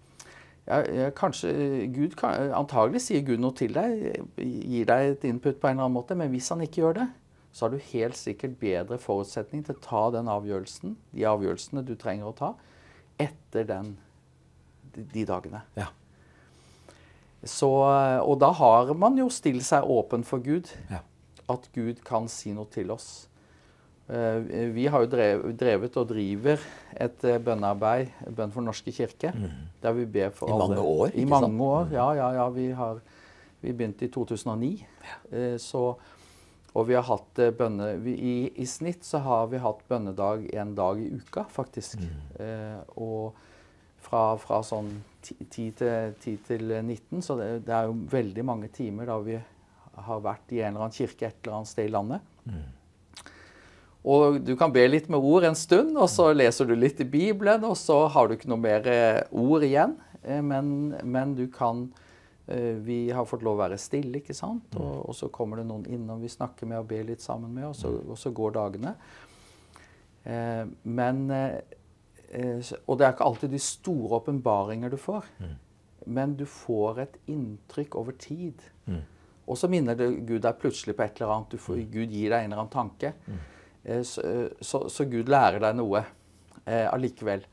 ja, 0.69 1.11
kanskje 1.17 1.53
Gud 1.95 2.17
Antagelig 2.27 3.05
sier 3.07 3.23
Gud 3.25 3.41
noe 3.43 3.55
til 3.57 3.77
deg, 3.77 4.03
gir 4.37 4.89
deg 4.89 5.13
et 5.15 5.27
input 5.31 5.61
på 5.61 5.71
en 5.71 5.79
eller 5.79 5.87
annen 5.87 5.95
måte, 5.95 6.19
men 6.19 6.33
hvis 6.35 6.51
han 6.53 6.65
ikke 6.65 6.83
gjør 6.83 6.99
det, 6.99 7.07
så 7.53 7.65
har 7.65 7.73
du 7.73 7.91
helt 7.93 8.19
sikkert 8.19 8.59
bedre 8.61 8.99
forutsetning 9.01 9.63
til 9.65 9.79
å 9.79 9.85
ta 9.85 10.03
den 10.19 10.29
avgjørelsen, 10.31 10.99
de 11.15 11.25
avgjørelsene 11.31 11.87
du 11.87 11.95
trenger 11.99 12.29
å 12.29 12.37
ta, 12.37 12.51
etter 13.19 13.65
den, 13.69 13.93
de, 14.95 15.25
dagene. 15.29 15.63
Ja. 15.77 15.89
Så, 17.45 17.69
og 17.71 18.39
da 18.43 18.51
har 18.59 18.91
man 18.99 19.19
jo 19.19 19.29
stilt 19.31 19.63
seg 19.67 19.87
åpen 19.87 20.25
for 20.27 20.43
Gud. 20.43 20.71
Ja. 20.91 21.03
At 21.49 21.69
Gud 21.75 22.03
kan 22.05 22.27
si 22.29 22.51
noe 22.53 22.67
til 22.75 22.91
oss. 22.93 23.29
Eh, 24.09 24.73
Vi 24.75 24.87
har 24.91 25.05
jo 25.05 25.11
drevet 25.57 25.97
og 26.01 26.09
driver 26.11 26.59
et 26.97 27.25
eh, 27.25 27.39
bønnearbeid, 27.45 28.11
Bønn 28.35 28.51
for 28.53 28.61
Den 28.61 28.69
norske 28.73 28.93
kirke, 28.93 29.33
der 29.83 29.93
vi 29.97 30.05
ber 30.19 30.31
for 30.35 30.49
I 30.49 30.53
alle. 30.57 30.69
mange 30.69 30.81
år, 30.83 31.15
I 31.15 31.25
mange 31.25 31.47
sant? 31.47 31.61
år, 31.61 31.89
ja. 31.95 32.09
ja, 32.19 32.29
ja 32.41 32.49
vi, 32.51 32.67
har, 32.73 33.01
vi 33.63 33.73
begynte 33.73 34.05
i 34.09 34.13
2009. 34.13 34.73
Ja. 35.09 35.57
Så, 35.63 35.85
og 36.79 36.87
vi 36.89 36.95
har 36.95 37.05
hatt 37.09 37.41
eh, 37.43 37.51
bønne... 37.59 37.89
Vi, 38.05 38.15
i, 38.15 38.35
I 38.63 38.67
snitt 38.71 39.03
så 39.07 39.19
har 39.25 39.49
vi 39.51 39.59
hatt 39.63 39.81
bønnedag 39.91 40.47
en 40.55 40.73
dag 40.79 41.01
i 41.03 41.09
uka, 41.19 41.43
faktisk. 41.51 41.99
Eh, 42.39 42.79
og 43.03 43.35
fra, 44.09 44.23
fra 44.39 44.61
sånn 44.63 44.93
10 45.27 45.49
til, 45.51 46.15
10 46.23 46.37
til 46.47 46.71
19, 46.79 47.23
så 47.27 47.35
det, 47.41 47.49
det 47.67 47.75
er 47.75 47.89
jo 47.91 47.97
veldig 48.13 48.45
mange 48.47 48.71
timer 48.73 49.11
da 49.11 49.19
vi 49.27 49.37
har 50.09 50.21
vært 50.23 50.53
i 50.55 50.61
en 50.63 50.71
eller 50.77 50.87
annen 50.87 50.95
kirke 50.95 51.27
et 51.27 51.41
eller 51.43 51.57
annet 51.59 51.73
sted 51.73 51.89
i 51.89 51.93
landet. 51.97 52.23
Og 54.09 54.39
du 54.47 54.55
kan 54.57 54.71
be 54.73 54.85
litt 54.89 55.09
med 55.11 55.21
ord 55.27 55.45
en 55.49 55.59
stund, 55.59 55.97
og 55.99 56.07
så 56.09 56.31
leser 56.33 56.69
du 56.71 56.77
litt 56.79 57.01
i 57.03 57.09
Bibelen, 57.11 57.65
og 57.67 57.75
så 57.77 58.05
har 58.15 58.29
du 58.31 58.37
ikke 58.37 58.49
noe 58.53 58.63
mer 58.63 58.87
eh, 58.89 59.25
ord 59.35 59.67
igjen. 59.67 59.97
Eh, 60.23 60.39
Men, 60.41 60.95
men 61.03 61.35
du 61.35 61.49
kan 61.53 61.89
vi 62.85 63.11
har 63.13 63.27
fått 63.29 63.43
lov 63.45 63.59
å 63.59 63.63
være 63.63 63.77
stille, 63.79 64.21
ikke 64.23 64.35
sant? 64.35 64.77
Og, 64.81 65.09
og 65.09 65.15
så 65.15 65.29
kommer 65.29 65.61
det 65.61 65.67
noen 65.69 65.85
innom 65.93 66.21
vi 66.23 66.29
snakker 66.33 66.67
med 66.71 66.79
og 66.81 66.87
ber 66.89 67.05
litt 67.05 67.21
sammen 67.21 67.51
med, 67.53 67.67
og 67.69 67.75
så, 67.77 67.91
og 68.09 68.17
så 68.19 68.31
går 68.33 68.55
dagene. 68.57 68.95
Eh, 70.25 70.65
men 70.85 71.31
eh, 71.31 71.59
eh, 72.31 72.73
Og 72.87 72.99
det 72.99 73.07
er 73.07 73.13
ikke 73.15 73.27
alltid 73.29 73.51
de 73.55 73.61
store 73.63 74.19
åpenbaringer 74.21 74.91
du 74.93 74.97
får. 75.01 75.29
Men 76.07 76.35
du 76.41 76.47
får 76.49 77.01
et 77.05 77.17
inntrykk 77.29 77.97
over 78.01 78.13
tid. 78.17 78.63
Og 79.49 79.57
så 79.57 79.69
minner 79.69 79.97
det 79.97 80.11
Gud 80.29 80.43
deg 80.45 80.59
plutselig 80.61 80.95
på 80.97 81.05
et 81.05 81.21
eller 81.21 81.35
annet. 81.35 81.51
Du 81.53 81.59
får, 81.61 81.83
Gud 81.93 82.11
gir 82.13 82.31
deg 82.33 82.45
en 82.45 82.53
eller 82.53 82.63
annen 82.65 82.73
tanke. 82.75 83.15
Eh, 83.85 84.03
Så, 84.05 84.23
eh, 84.25 84.49
så, 84.61 84.87
så 84.89 85.05
Gud 85.09 85.29
lærer 85.29 85.61
deg 85.61 85.77
noe 85.79 86.03
eh, 86.67 86.87
allikevel. 86.93 87.45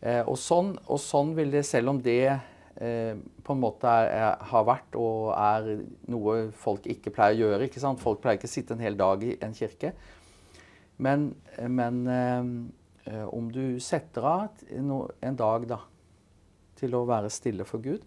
Eh, 0.00 0.22
og, 0.28 0.36
sånn, 0.38 0.74
og 0.86 1.00
sånn 1.00 1.34
vil 1.34 1.50
det, 1.50 1.64
selv 1.66 1.90
om 1.94 1.98
det 2.02 2.18
eh, 2.28 2.38
på 2.76 3.54
en 3.54 3.60
måte 3.62 3.88
er, 3.88 4.10
er, 4.12 4.42
har 4.50 4.64
vært 4.68 4.96
og 5.00 5.30
er 5.32 5.68
noe 6.12 6.50
folk 6.52 6.84
ikke 6.92 7.12
pleier 7.14 7.38
å 7.38 7.46
gjøre 7.46 7.68
ikke 7.70 7.80
sant? 7.80 8.02
Folk 8.02 8.20
pleier 8.20 8.36
ikke 8.36 8.50
å 8.50 8.52
sitte 8.52 8.76
en 8.76 8.84
hel 8.84 8.98
dag 9.00 9.22
i 9.24 9.32
en 9.40 9.56
kirke. 9.56 9.94
Men, 10.96 11.30
men 11.68 12.02
eh, 12.08 12.50
eh, 13.12 13.24
om 13.32 13.48
du 13.52 13.78
setter 13.80 14.24
av 14.28 14.62
en 14.72 15.38
dag 15.40 15.66
da, 15.68 15.80
til 16.76 16.96
å 16.96 17.06
være 17.08 17.32
stille 17.32 17.64
for 17.68 17.84
Gud, 17.84 18.04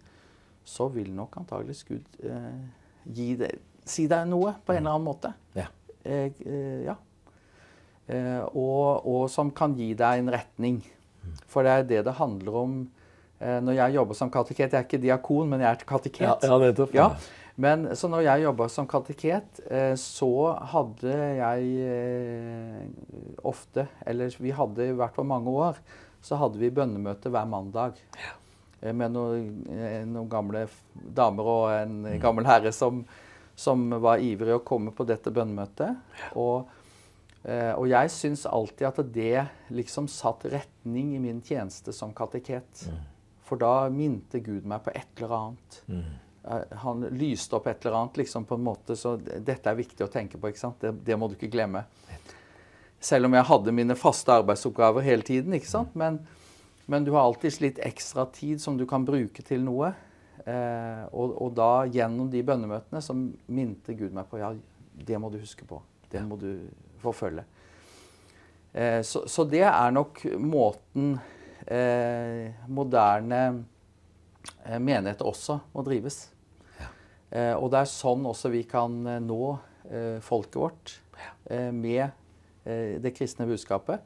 så 0.65 0.89
vil 0.93 1.09
nok 1.17 1.39
antageligvis 1.41 1.85
Gud 1.87 2.21
eh, 2.25 2.61
gi 3.09 3.31
deg, 3.39 3.61
si 3.89 4.05
deg 4.09 4.27
noe 4.29 4.53
på 4.65 4.75
en 4.75 4.83
eller 4.83 4.97
annen 4.97 5.07
måte. 5.07 5.33
Ja. 5.57 5.69
Eh, 6.03 6.29
eh, 6.45 6.85
ja. 6.85 6.97
Eh, 8.09 8.41
og, 8.57 9.05
og 9.05 9.27
som 9.33 9.53
kan 9.53 9.73
gi 9.77 9.91
deg 9.97 10.23
en 10.23 10.33
retning. 10.33 10.81
For 11.49 11.65
det 11.65 11.73
er 11.73 11.89
det 11.89 12.05
det 12.07 12.17
handler 12.17 12.61
om 12.63 12.79
eh, 12.85 12.98
når 13.39 13.77
jeg 13.77 13.93
jobber 13.95 14.17
som 14.19 14.31
kateket. 14.33 14.73
Jeg 14.73 14.79
er 14.81 14.87
ikke 14.87 14.99
diakon, 14.99 15.47
men 15.47 15.61
jeg 15.63 15.69
er 15.71 15.85
kateket. 15.87 16.43
Ja, 16.43 16.57
nettopp. 16.59 16.91
Ja. 16.93 17.05
Men 17.59 17.89
så 17.99 18.07
når 18.07 18.23
jeg 18.23 18.43
jobba 18.45 18.69
som 18.71 18.87
kateket, 18.87 19.59
eh, 19.67 19.91
så 19.99 20.29
hadde 20.71 21.11
jeg 21.41 21.71
eh, 21.83 22.85
ofte, 23.47 23.83
eller 24.07 24.31
vi 24.39 24.53
hadde 24.55 24.85
i 24.87 24.95
hvert 24.95 25.15
fall 25.17 25.27
mange 25.27 25.51
år, 25.51 25.79
så 26.23 26.39
hadde 26.39 26.59
vi 26.61 26.69
bønnemøte 26.71 27.31
hver 27.31 27.49
mandag. 27.51 27.99
Eh, 28.79 28.93
Med 28.95 29.11
noen, 29.11 29.49
eh, 29.75 30.05
noen 30.07 30.29
gamle 30.31 30.65
damer 30.95 31.51
og 31.51 31.65
en 31.75 31.97
gammel 32.23 32.47
herre 32.47 32.71
som, 32.75 33.03
som 33.59 33.89
var 33.99 34.23
ivrig 34.23 34.55
å 34.55 34.63
komme 34.63 34.95
på 34.95 35.03
dette 35.07 35.31
bønnemøtet. 35.35 35.99
Og, 36.39 36.63
eh, 37.43 37.73
og 37.75 37.89
jeg 37.91 38.15
syns 38.15 38.45
alltid 38.47 38.87
at 38.87 39.03
det 39.11 39.47
liksom 39.75 40.07
satt 40.07 40.47
retning 40.47 41.11
i 41.17 41.23
min 41.27 41.43
tjeneste 41.43 41.91
som 41.91 42.15
kateket. 42.15 42.87
For 43.49 43.59
da 43.61 43.89
minte 43.93 44.41
Gud 44.45 44.67
meg 44.69 44.83
på 44.85 44.93
et 44.93 45.21
eller 45.21 45.35
annet. 45.35 45.79
Mm. 45.89 46.09
Han 46.83 47.05
lyste 47.19 47.57
opp 47.57 47.67
et 47.67 47.83
eller 47.85 47.97
annet 47.99 48.19
liksom 48.21 48.45
på 48.47 48.57
en 48.57 48.65
måte, 48.65 48.95
så 48.97 49.15
dette 49.19 49.69
er 49.69 49.77
viktig 49.77 50.05
å 50.05 50.11
tenke 50.11 50.39
på. 50.39 50.51
ikke 50.51 50.61
sant? 50.61 50.77
Det, 50.81 50.93
det 51.05 51.17
må 51.19 51.27
du 51.27 51.35
ikke 51.35 51.51
glemme. 51.51 51.83
Selv 52.99 53.29
om 53.29 53.35
jeg 53.35 53.47
hadde 53.47 53.73
mine 53.75 53.95
faste 53.99 54.33
arbeidsoppgaver 54.41 55.05
hele 55.05 55.25
tiden. 55.25 55.55
ikke 55.55 55.69
sant? 55.69 55.95
Men, 55.99 56.21
men 56.85 57.05
du 57.07 57.13
har 57.15 57.25
alltid 57.25 57.59
litt 57.63 57.81
ekstra 57.85 58.27
tid 58.33 58.61
som 58.61 58.77
du 58.79 58.85
kan 58.89 59.05
bruke 59.07 59.43
til 59.45 59.63
noe. 59.65 59.93
Eh, 60.45 61.03
og, 61.11 61.35
og 61.35 61.53
da 61.57 61.85
gjennom 61.91 62.29
de 62.31 62.43
bønnemøtene 62.45 63.01
så 63.03 63.15
minte 63.15 63.95
Gud 63.97 64.15
meg 64.15 64.29
på 64.31 64.39
ja, 64.39 64.53
det 65.07 65.19
må 65.19 65.31
du 65.31 65.39
huske 65.41 65.67
på. 65.67 65.81
Det 66.09 66.21
må 66.25 66.37
du 66.39 66.53
forfølge. 67.03 67.43
Eh, 68.73 69.01
så, 69.05 69.25
så 69.27 69.45
det 69.49 69.65
er 69.67 69.95
nok 69.95 70.23
måten 70.39 71.15
eh, 71.17 71.35
moderne 71.69 73.39
eh, 74.65 74.79
menigheter 74.81 75.27
også 75.29 75.59
må 75.73 75.83
drives. 75.85 76.29
Eh, 77.29 77.53
og 77.53 77.69
det 77.69 77.83
er 77.83 77.91
sånn 77.91 78.25
også 78.25 78.49
vi 78.49 78.63
kan 78.65 78.95
eh, 79.05 79.19
nå 79.21 79.43
eh, 79.89 80.17
folket 80.25 80.57
vårt 80.57 80.95
eh, 81.45 81.69
med 81.69 82.07
eh, 82.65 82.97
det 83.01 83.13
kristne 83.17 83.45
budskapet. 83.49 84.01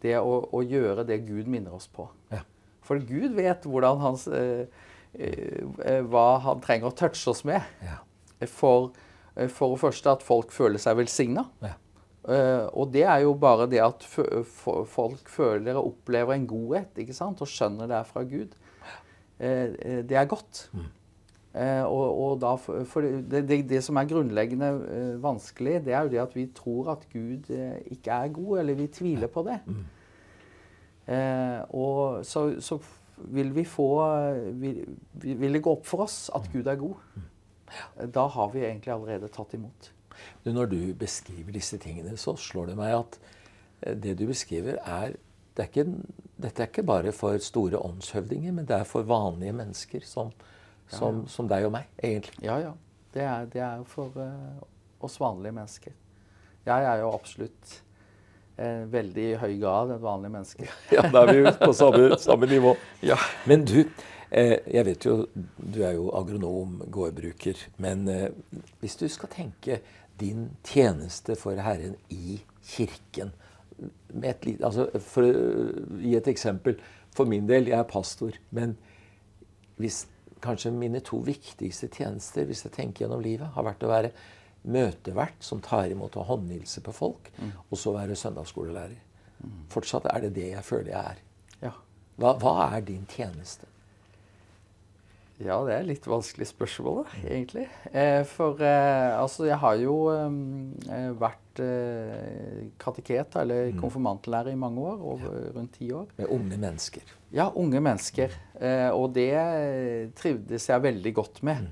Det 0.00 0.14
å, 0.20 0.36
å 0.54 0.62
gjøre 0.62 1.04
det 1.08 1.18
Gud 1.26 1.50
minner 1.50 1.74
oss 1.76 1.88
på. 1.90 2.06
Ja. 2.30 2.44
For 2.86 3.02
Gud 3.02 3.34
vet 3.36 3.66
hvordan 3.66 4.00
hans, 4.04 4.28
eh, 4.30 4.70
eh, 5.18 6.00
hva 6.06 6.28
han 6.46 6.62
trenger 6.62 6.92
å 6.92 6.96
touche 6.96 7.34
oss 7.34 7.42
med. 7.48 7.66
Ja. 7.84 7.98
For, 8.48 8.92
eh, 9.34 9.50
for 9.50 9.74
det 9.74 9.82
første 9.82 10.14
at 10.14 10.24
folk 10.24 10.54
føler 10.54 10.80
seg 10.80 11.00
velsigna. 11.02 11.48
Ja. 11.66 11.74
Eh, 12.28 12.66
og 12.76 12.90
det 12.92 13.06
er 13.08 13.22
jo 13.24 13.32
bare 13.40 13.68
det 13.70 13.80
at 13.80 14.04
folk 14.04 15.28
føler 15.32 15.78
og 15.80 15.94
opplever 15.94 16.36
en 16.36 16.48
godhet 16.48 16.98
ikke 17.00 17.16
sant? 17.16 17.40
og 17.40 17.48
skjønner 17.48 17.88
det 17.88 17.96
er 17.96 18.08
fra 18.08 18.24
Gud. 18.28 18.56
Eh, 19.40 19.72
eh, 19.80 20.00
det 20.04 20.18
er 20.20 20.28
godt. 20.28 20.66
Eh, 21.54 21.82
og, 21.82 22.20
og 22.22 22.34
da, 22.42 22.52
for, 22.60 23.00
det, 23.00 23.40
det, 23.48 23.62
det 23.70 23.80
som 23.82 23.96
er 23.96 24.10
grunnleggende 24.10 24.68
vanskelig, 25.22 25.80
det 25.86 25.96
er 25.96 26.04
jo 26.04 26.12
det 26.12 26.20
at 26.22 26.36
vi 26.36 26.46
tror 26.54 26.92
at 26.92 27.08
Gud 27.12 27.48
ikke 27.50 28.20
er 28.20 28.34
god, 28.36 28.58
eller 28.60 28.78
vi 28.78 28.90
tviler 28.92 29.32
på 29.32 29.46
det. 29.48 29.58
Eh, 31.10 31.60
og 31.74 32.20
så, 32.26 32.52
så 32.62 32.78
vil 33.32 33.50
vi 33.56 33.64
få 33.68 33.88
vil, 34.60 34.84
vil 35.20 35.56
det 35.56 35.64
gå 35.64 35.72
opp 35.72 35.88
for 35.88 36.04
oss 36.06 36.28
at 36.36 36.46
Gud 36.52 36.68
er 36.68 36.78
god. 36.80 37.00
Da 38.14 38.26
har 38.26 38.52
vi 38.52 38.66
egentlig 38.66 38.92
allerede 38.92 39.32
tatt 39.32 39.56
imot. 39.56 39.90
Du, 40.44 40.52
når 40.52 40.70
du 40.72 40.78
beskriver 40.98 41.52
disse 41.52 41.78
tingene, 41.78 42.16
så 42.16 42.36
slår 42.40 42.72
det 42.72 42.78
meg 42.80 42.94
at 42.96 43.18
eh, 43.82 43.96
det 43.96 44.16
du 44.20 44.26
beskriver, 44.30 44.80
er, 44.84 45.16
det 45.56 45.66
er 45.66 45.72
ikke, 45.72 45.86
Dette 46.40 46.64
er 46.64 46.70
ikke 46.70 46.86
bare 46.88 47.12
for 47.12 47.36
store 47.44 47.76
åndshøvdinger, 47.84 48.54
men 48.56 48.68
det 48.68 48.78
er 48.78 48.86
for 48.88 49.04
vanlige 49.04 49.52
mennesker 49.52 50.06
som, 50.08 50.30
som, 50.88 51.26
som 51.28 51.48
deg 51.50 51.66
og 51.68 51.74
meg, 51.74 51.90
egentlig. 52.00 52.38
Ja, 52.46 52.56
ja. 52.62 52.72
Det 53.12 53.22
er, 53.26 53.46
det 53.50 53.60
er 53.66 53.82
for 53.90 54.14
uh, 54.16 54.62
oss 55.04 55.18
vanlige 55.20 55.52
mennesker. 55.52 55.92
Jeg 56.64 56.86
er 56.86 57.02
jo 57.02 57.10
absolutt 57.12 57.74
uh, 58.56 58.86
veldig 58.92 59.26
i 59.26 59.36
høy 59.42 59.58
grad 59.60 59.92
et 59.96 60.02
vanlig 60.04 60.30
menneske. 60.32 60.70
Ja, 60.96 61.04
da 61.10 61.26
er 61.26 61.32
vi 61.34 61.42
jo 61.42 61.52
på 61.60 61.72
samme, 61.76 62.08
samme 62.22 62.48
nivå. 62.48 62.76
Ja. 63.10 63.18
Men 63.50 63.66
du, 63.68 63.82
jeg 64.30 64.84
vet 64.86 65.04
jo 65.04 65.24
Du 65.34 65.80
er 65.82 65.96
jo 65.98 66.08
agronom, 66.14 66.78
gårdbruker. 66.86 67.66
Men 67.82 68.06
hvis 68.80 68.94
du 68.96 69.08
skal 69.10 69.32
tenke 69.34 69.80
din 70.20 70.50
tjeneste 70.66 71.36
for 71.38 71.58
Herren 71.60 71.96
i 72.12 72.40
kirken 72.74 73.32
med 74.12 74.30
et 74.30 74.62
altså 74.66 74.88
For 75.04 75.24
å 75.24 76.00
gi 76.02 76.14
et 76.18 76.28
eksempel. 76.28 76.76
For 77.16 77.28
min 77.28 77.48
del, 77.48 77.70
jeg 77.70 77.78
er 77.78 77.88
pastor. 77.88 78.36
Men 78.54 78.76
hvis 79.80 80.04
kanskje 80.44 80.72
mine 80.72 81.00
to 81.04 81.20
viktigste 81.24 81.88
tjenester 81.92 82.46
hvis 82.48 82.64
jeg 82.66 82.74
tenker 82.76 83.04
gjennom 83.04 83.22
livet, 83.24 83.50
har 83.54 83.66
vært 83.66 83.84
å 83.84 83.90
være 83.90 84.12
møtevert 84.70 85.40
som 85.44 85.62
tar 85.64 85.88
imot 85.92 86.18
og 86.20 86.28
håndhilser 86.28 86.84
på 86.84 86.92
folk, 86.92 87.30
og 87.70 87.78
så 87.80 87.94
være 87.96 88.18
søndagsskolelærer. 88.18 88.98
Fortsatt 89.72 90.08
er 90.12 90.26
det 90.26 90.34
det 90.36 90.50
jeg 90.50 90.64
føler 90.64 90.92
jeg 90.92 91.14
er. 91.14 91.20
Ja. 91.62 91.72
Hva, 92.20 92.34
hva 92.42 92.54
er 92.66 92.84
din 92.84 93.06
tjeneste? 93.08 93.68
Ja, 95.40 95.56
det 95.64 95.72
er 95.72 95.80
et 95.80 95.88
litt 95.88 96.06
vanskelig 96.08 96.50
spørsmål, 96.50 97.00
da, 97.00 97.20
egentlig. 97.32 97.64
Eh, 97.96 98.20
for 98.28 98.60
eh, 98.60 99.16
altså, 99.16 99.46
jeg 99.48 99.56
har 99.62 99.78
jo 99.80 99.94
eh, 100.12 101.06
vært 101.20 101.62
eh, 101.64 102.66
kateket, 102.80 103.38
eller 103.40 103.72
konfirmantlærer, 103.80 104.52
i 104.52 104.60
mange 104.60 104.84
år. 104.84 105.00
Over 105.14 105.50
rundt 105.56 105.78
ti 105.78 105.88
år. 105.96 106.10
Med 106.18 106.28
unge 106.36 106.60
mennesker. 106.60 107.14
Ja, 107.32 107.48
unge 107.56 107.80
mennesker. 107.80 108.36
Eh, 108.60 108.90
og 108.92 109.14
det 109.16 109.32
trivdes 110.20 110.68
jeg 110.68 110.86
veldig 110.90 111.14
godt 111.16 111.42
med. 111.46 111.70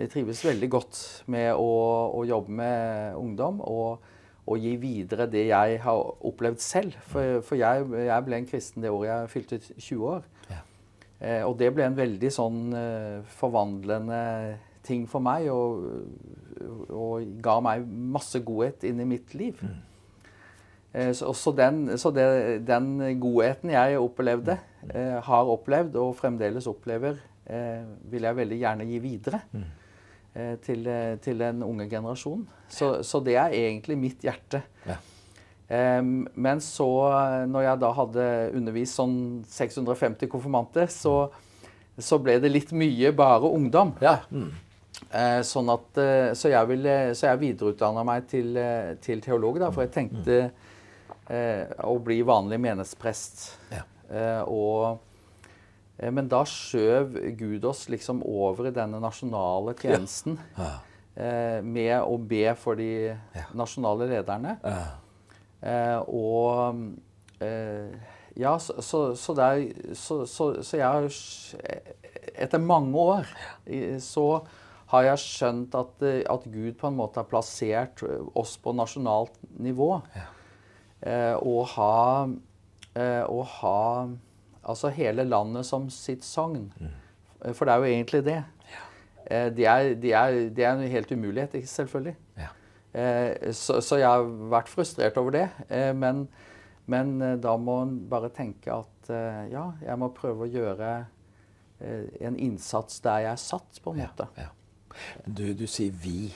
Jeg 0.00 0.12
trives 0.12 0.44
veldig 0.44 0.68
godt 0.72 0.98
med 1.28 1.50
å, 1.60 1.70
å 2.16 2.24
jobbe 2.28 2.54
med 2.56 3.16
ungdom 3.20 3.58
og, 3.60 4.04
og 4.48 4.60
gi 4.62 4.76
videre 4.80 5.26
det 5.28 5.46
jeg 5.50 5.80
har 5.84 6.12
opplevd 6.24 6.60
selv. 6.64 6.96
For, 7.10 7.40
for 7.44 7.60
jeg, 7.60 7.88
jeg 8.06 8.26
ble 8.28 8.38
en 8.40 8.48
kristen 8.48 8.84
det 8.84 8.92
året 8.92 9.10
jeg 9.10 9.32
fylte 9.34 9.60
20 9.72 10.06
år. 10.14 10.28
Eh, 11.20 11.44
og 11.44 11.58
det 11.60 11.68
ble 11.76 11.84
en 11.84 11.96
veldig 11.98 12.32
sånn 12.32 12.72
eh, 12.72 13.20
forvandlende 13.38 14.20
ting 14.82 15.06
for 15.06 15.20
meg, 15.20 15.50
og, 15.52 15.84
og 16.88 17.38
ga 17.44 17.58
meg 17.60 17.84
masse 17.84 18.40
godhet 18.40 18.88
inn 18.88 19.00
i 19.04 19.08
mitt 19.08 19.34
liv. 19.36 19.60
Eh, 20.92 21.12
Så, 21.14 21.30
så, 21.38 21.52
den, 21.54 21.98
så 21.98 22.10
det, 22.10 22.64
den 22.66 22.96
godheten 23.22 23.70
jeg 23.70 24.00
opplevde, 24.00 24.56
eh, 24.88 25.20
har 25.22 25.52
opplevd 25.52 25.94
og 26.00 26.16
fremdeles 26.18 26.66
opplever, 26.66 27.20
eh, 27.46 27.84
vil 28.10 28.26
jeg 28.26 28.36
veldig 28.40 28.58
gjerne 28.58 28.86
gi 28.88 28.98
videre 29.04 29.38
eh, 30.34 30.56
til, 30.64 30.88
til 31.22 31.38
den 31.38 31.62
unge 31.62 31.86
generasjonen. 31.92 32.48
Så, 32.66 33.02
så 33.06 33.20
det 33.22 33.36
er 33.36 33.54
egentlig 33.54 33.98
mitt 33.98 34.26
hjerte. 34.26 34.64
Ja. 34.88 34.96
Eh, 35.70 36.00
men 36.02 36.62
så, 36.64 36.88
når 37.50 37.66
jeg 37.66 37.82
da 37.84 37.92
hadde 37.98 38.26
undervist 38.58 38.98
sånn 38.98 39.14
650 39.48 40.30
konfirmanter, 40.32 40.90
så, 40.92 41.14
så 41.98 42.18
ble 42.22 42.38
det 42.42 42.52
litt 42.52 42.74
mye 42.76 43.14
bare 43.16 43.50
ungdom. 43.50 43.94
Ja. 44.02 44.18
Mm. 44.34 44.50
Sånn 45.46 45.70
at, 45.72 45.96
eh, 46.02 46.30
så 46.36 46.50
jeg, 46.52 46.66
ville, 46.68 46.96
så 47.16 47.30
jeg 47.30 47.42
videreutdanna 47.44 48.02
meg 48.06 48.26
til, 48.30 48.52
eh, 48.60 48.96
til 49.02 49.22
teolog, 49.24 49.60
da, 49.62 49.70
for 49.72 49.86
jeg 49.86 49.94
tenkte 49.94 50.42
mm. 50.50 51.78
å 51.86 51.94
bli 52.04 52.20
vanlig 52.26 52.58
menighetsprest. 52.60 53.46
Ja. 53.72 53.86
Eh, 54.10 54.42
og 54.50 55.00
Eh, 56.00 56.12
men 56.12 56.28
da 56.30 56.42
skjøv 56.48 57.18
Gud 57.38 57.66
oss 57.68 57.86
liksom 57.92 58.24
over 58.26 58.70
i 58.70 58.74
denne 58.74 59.00
nasjonale 59.02 59.76
tjenesten 59.78 60.38
Ja. 60.56 60.70
Ja. 60.70 60.78
med 61.60 61.96
å 62.00 62.16
be 62.16 62.54
for 62.56 62.78
de 62.78 63.16
nasjonale 63.58 64.06
lederne. 64.08 64.54
Ja. 64.62 64.78
Eh, 65.62 65.98
og 66.08 66.80
eh, 67.44 67.92
Ja, 68.38 68.54
så, 68.62 68.78
så, 68.80 69.00
så, 69.18 69.34
det 69.36 69.44
er, 69.44 69.94
så, 69.98 70.22
så, 70.26 70.62
så 70.62 70.78
jeg 70.78 70.86
har 70.86 71.08
Etter 72.40 72.62
mange 72.62 72.96
år 72.96 73.26
så 74.00 74.24
har 74.90 75.06
jeg 75.06 75.22
skjønt 75.22 75.74
at, 75.78 76.02
eh, 76.06 76.22
at 76.30 76.46
Gud 76.50 76.74
på 76.80 76.88
en 76.88 76.96
måte 76.98 77.20
har 77.20 77.28
plassert 77.30 78.02
oss 78.34 78.56
på 78.58 78.72
nasjonalt 78.74 79.36
nivå. 79.62 79.92
Eh, 81.00 81.36
og 81.38 81.68
ha, 81.76 82.28
eh, 82.98 83.22
og 83.30 83.44
ha 83.60 84.08
altså 84.60 84.90
hele 84.94 85.24
landet 85.24 85.68
som 85.68 85.88
sitt 85.94 86.26
sogn. 86.26 86.68
Mm. 86.80 87.52
For 87.54 87.64
det 87.64 87.74
er 87.74 87.84
jo 87.84 87.92
egentlig 87.92 88.24
det. 88.26 88.40
Eh, 89.30 89.46
det, 89.54 89.66
er, 89.66 89.94
de 89.94 90.12
er, 90.12 90.40
de 90.50 90.66
er 90.66 90.74
en 90.74 90.94
helt 90.96 91.12
umulighet, 91.12 91.54
ikke 91.54 91.70
selvfølgelig. 91.70 92.16
Ja. 92.40 92.50
Eh, 92.92 93.52
så, 93.54 93.78
så 93.84 94.00
jeg 94.00 94.08
har 94.08 94.26
vært 94.50 94.70
frustrert 94.70 95.18
over 95.20 95.36
det. 95.36 95.46
Eh, 95.68 95.92
men, 95.96 96.24
men 96.90 97.16
eh, 97.22 97.38
da 97.42 97.56
må 97.60 97.80
en 97.84 97.96
bare 98.10 98.32
tenke 98.34 98.74
at 98.74 99.10
ja, 99.50 99.64
jeg 99.82 99.98
må 99.98 100.06
prøve 100.14 100.44
å 100.44 100.46
gjøre 100.46 100.88
en 101.82 102.36
innsats 102.38 103.00
der 103.02 103.24
jeg 103.24 103.30
er 103.32 103.40
satt, 103.42 103.80
på 103.82 103.90
en 103.90 104.04
måte. 104.04 104.28
Ja. 104.38 104.52
Du, 105.26 105.48
du 105.56 105.64
sier 105.66 105.90
'vi'. 105.90 106.30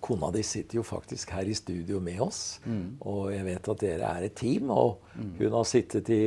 Kona 0.00 0.28
di 0.30 0.44
sitter 0.46 0.78
jo 0.78 0.84
faktisk 0.86 1.32
her 1.34 1.48
i 1.50 1.56
studio 1.56 1.98
med 1.98 2.20
oss. 2.22 2.60
Og 3.00 3.32
jeg 3.34 3.42
vet 3.48 3.68
at 3.72 3.82
dere 3.82 4.12
er 4.12 4.28
et 4.28 4.36
team. 4.38 4.70
Og 4.70 5.02
hun 5.40 5.56
har 5.56 5.66
sittet 5.66 6.12
i 6.14 6.22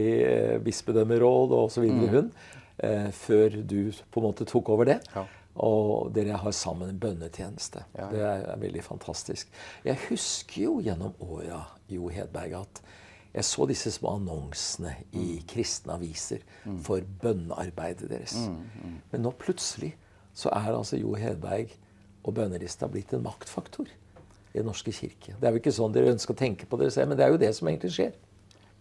bispedømmeråd 0.65 1.55
og 1.55 1.69
osv. 1.69 1.87
hun. 1.87 2.33
Eh, 2.79 3.09
før 3.11 3.57
du 3.67 3.91
på 4.07 4.21
en 4.21 4.25
måte 4.29 4.45
tok 4.47 4.69
over 4.71 4.87
det. 4.87 4.99
Ja. 5.11 5.25
Og 5.59 6.13
dere 6.15 6.37
har 6.39 6.55
sammen 6.55 6.93
en 6.93 6.99
bønnetjeneste. 7.01 7.83
Ja. 7.97 8.07
Det 8.13 8.21
er, 8.23 8.45
er 8.53 8.61
veldig 8.61 8.83
fantastisk. 8.85 9.49
Jeg 9.83 9.99
husker 10.07 10.61
jo 10.63 10.77
gjennom 10.85 11.17
åra, 11.19 11.65
Jo 11.91 12.07
Hedberg, 12.13 12.61
at 12.61 12.81
jeg 13.33 13.45
så 13.45 13.65
disse 13.69 13.91
små 13.93 14.15
annonsene 14.17 14.95
i 15.13 15.41
kristne 15.47 15.93
aviser 15.99 16.41
for 16.85 17.03
bønnearbeidet 17.21 18.09
deres. 18.09 18.35
Men 19.11 19.21
nå 19.25 19.33
plutselig 19.37 19.91
så 20.33 20.49
er 20.55 20.71
altså 20.73 20.97
Jo 20.97 21.13
Hedberg 21.19 21.75
og 22.23 22.33
bønnelista 22.39 22.87
blitt 22.89 23.13
en 23.13 23.23
maktfaktor 23.25 23.89
i 23.89 24.57
Den 24.57 24.65
norske 24.65 24.91
kirke. 24.91 25.35
Det 25.37 25.45
er 25.45 25.53
jo 25.53 25.61
ikke 25.61 25.75
sånn 25.75 25.93
dere 25.93 26.09
ønsker 26.15 26.33
å 26.33 26.39
tenke 26.39 26.65
på 26.65 26.79
dere 26.81 26.91
selv, 26.91 27.11
men 27.11 27.19
det 27.19 27.27
er 27.27 27.35
jo 27.35 27.41
det 27.41 27.51
som 27.55 27.67
egentlig 27.69 27.91
skjer. 27.93 28.15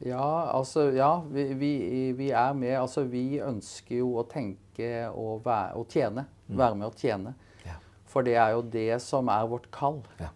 Ja, 0.06 0.50
altså, 0.54 0.88
ja, 0.94 1.10
vi, 1.32 1.44
vi, 1.58 1.72
vi 2.18 2.30
er 2.30 2.52
med. 2.54 2.76
Altså, 2.78 3.02
vi 3.10 3.40
ønsker 3.42 3.98
jo 3.98 4.12
å 4.20 4.26
tenke 4.30 5.08
og, 5.10 5.42
være, 5.46 5.78
og 5.80 5.88
tjene. 5.90 6.26
Være 6.46 6.78
med 6.78 6.88
å 6.88 6.94
tjene. 6.96 7.34
Ja. 7.66 7.78
For 8.08 8.26
det 8.26 8.36
er 8.38 8.54
jo 8.54 8.62
det 8.62 9.00
som 9.04 9.30
er 9.32 9.48
vårt 9.50 9.66
kall. 9.74 10.00
Ja. 10.20 10.30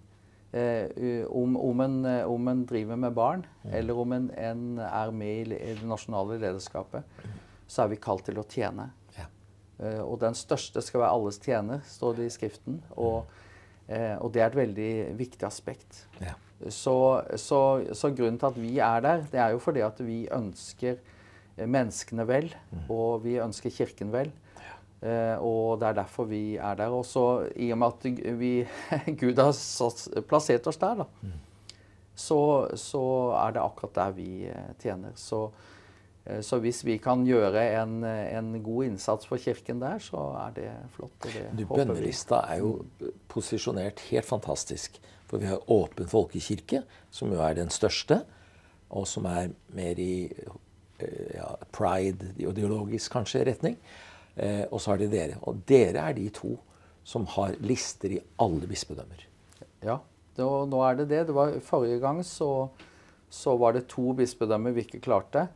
Eh, 0.52 1.24
om, 1.32 1.54
om, 1.56 1.80
en, 1.80 2.00
om 2.28 2.48
en 2.50 2.64
driver 2.68 2.98
med 3.00 3.14
barn, 3.16 3.46
eller 3.72 3.96
om 4.02 4.12
en, 4.12 4.26
en 4.36 4.64
er 4.84 5.14
med 5.16 5.46
i 5.54 5.56
i 5.56 5.76
det 5.78 5.88
nasjonale 5.88 6.36
lederskapet, 6.42 7.22
så 7.64 7.86
er 7.86 7.94
vi 7.94 8.02
kalt 8.02 8.26
til 8.28 8.42
å 8.42 8.44
tjene. 8.50 8.90
Ja. 9.16 9.30
Eh, 9.78 10.02
og 10.02 10.18
den 10.20 10.36
største 10.36 10.82
skal 10.84 11.04
være 11.04 11.14
alles 11.16 11.40
tjener, 11.42 11.80
står 11.88 12.18
det 12.18 12.28
i 12.28 12.34
Skriften. 12.34 12.82
Og, 13.00 13.30
eh, 13.86 14.18
og 14.18 14.34
det 14.34 14.42
er 14.42 14.50
et 14.50 14.60
veldig 14.60 14.92
viktig 15.22 15.46
aspekt. 15.48 16.04
Ja. 16.20 16.34
Så, 16.70 17.22
så, 17.36 17.60
så 17.92 18.10
grunnen 18.14 18.38
til 18.38 18.46
at 18.46 18.60
vi 18.60 18.76
er 18.78 19.00
der, 19.00 19.24
det 19.32 19.40
er 19.40 19.54
jo 19.54 19.58
fordi 19.62 19.80
at 19.82 19.98
vi 20.06 20.28
ønsker 20.32 20.94
eh, 21.56 21.66
menneskene 21.66 22.26
vel, 22.28 22.52
og 22.92 23.24
vi 23.24 23.38
ønsker 23.42 23.74
Kirken 23.74 24.12
vel. 24.14 24.30
Eh, 25.02 25.34
og 25.42 25.80
det 25.80 25.88
er 25.88 25.96
derfor 25.98 26.28
vi 26.30 26.56
er 26.56 26.76
der. 26.78 26.94
Og 26.94 27.06
så 27.06 27.48
i 27.56 27.72
og 27.74 27.78
med 27.82 27.86
at 27.88 28.38
vi, 28.38 28.52
Gud 29.20 29.40
har 29.42 30.22
plassert 30.28 30.66
oss 30.70 30.78
der, 30.78 31.02
da, 31.02 31.32
så, 32.14 32.68
så 32.78 33.02
er 33.40 33.54
det 33.56 33.62
akkurat 33.62 33.94
der 33.96 34.16
vi 34.16 34.30
eh, 34.46 34.72
tjener. 34.82 35.14
Så, 35.16 35.48
så 36.46 36.60
hvis 36.62 36.84
vi 36.86 36.98
kan 37.02 37.24
gjøre 37.26 37.64
en, 37.80 38.04
en 38.06 38.52
god 38.62 38.92
innsats 38.92 39.26
for 39.26 39.42
Kirken 39.42 39.80
der, 39.82 39.98
så 39.98 40.20
er 40.44 40.52
det 40.54 40.68
flott. 40.94 41.16
Og 41.18 41.32
det 41.32 41.48
Du, 41.50 41.64
håper 41.64 41.82
vi. 41.82 41.88
Bønnelista 41.88 42.44
er 42.46 42.60
jo 42.62 42.76
posisjonert 43.32 44.04
helt 44.10 44.28
fantastisk. 44.28 45.00
For 45.32 45.40
vi 45.40 45.48
har 45.48 45.64
Åpen 45.72 46.06
folkekirke, 46.12 46.82
som 47.10 47.32
jo 47.32 47.40
er 47.40 47.56
den 47.56 47.72
største, 47.72 48.20
og 48.92 49.06
som 49.08 49.24
er 49.30 49.48
mer 49.72 49.98
i 49.98 50.28
eh, 50.28 51.30
ja, 51.38 51.48
pride, 51.72 52.34
ideologisk 52.36 53.14
kanskje, 53.16 53.46
retning. 53.48 53.78
Eh, 54.36 54.66
og 54.68 54.80
så 54.80 54.92
har 54.92 55.00
de 55.00 55.08
dere. 55.12 55.38
Og 55.48 55.62
dere 55.68 56.04
er 56.04 56.18
de 56.18 56.26
to 56.36 56.58
som 57.02 57.24
har 57.32 57.56
lister 57.64 58.18
i 58.18 58.20
alle 58.44 58.68
bispedømmer. 58.68 59.24
Ja, 59.82 59.96
og 60.44 60.68
nå 60.70 60.82
er 60.86 61.00
det 61.00 61.08
det. 61.10 61.22
det 61.30 61.34
var, 61.34 61.56
forrige 61.64 61.98
gang 62.04 62.20
så, 62.24 62.68
så 63.32 63.56
var 63.56 63.72
det 63.74 63.88
to 63.90 64.12
bispedømmer 64.16 64.76
vi 64.76 64.84
ikke 64.86 65.00
klarte. 65.02 65.48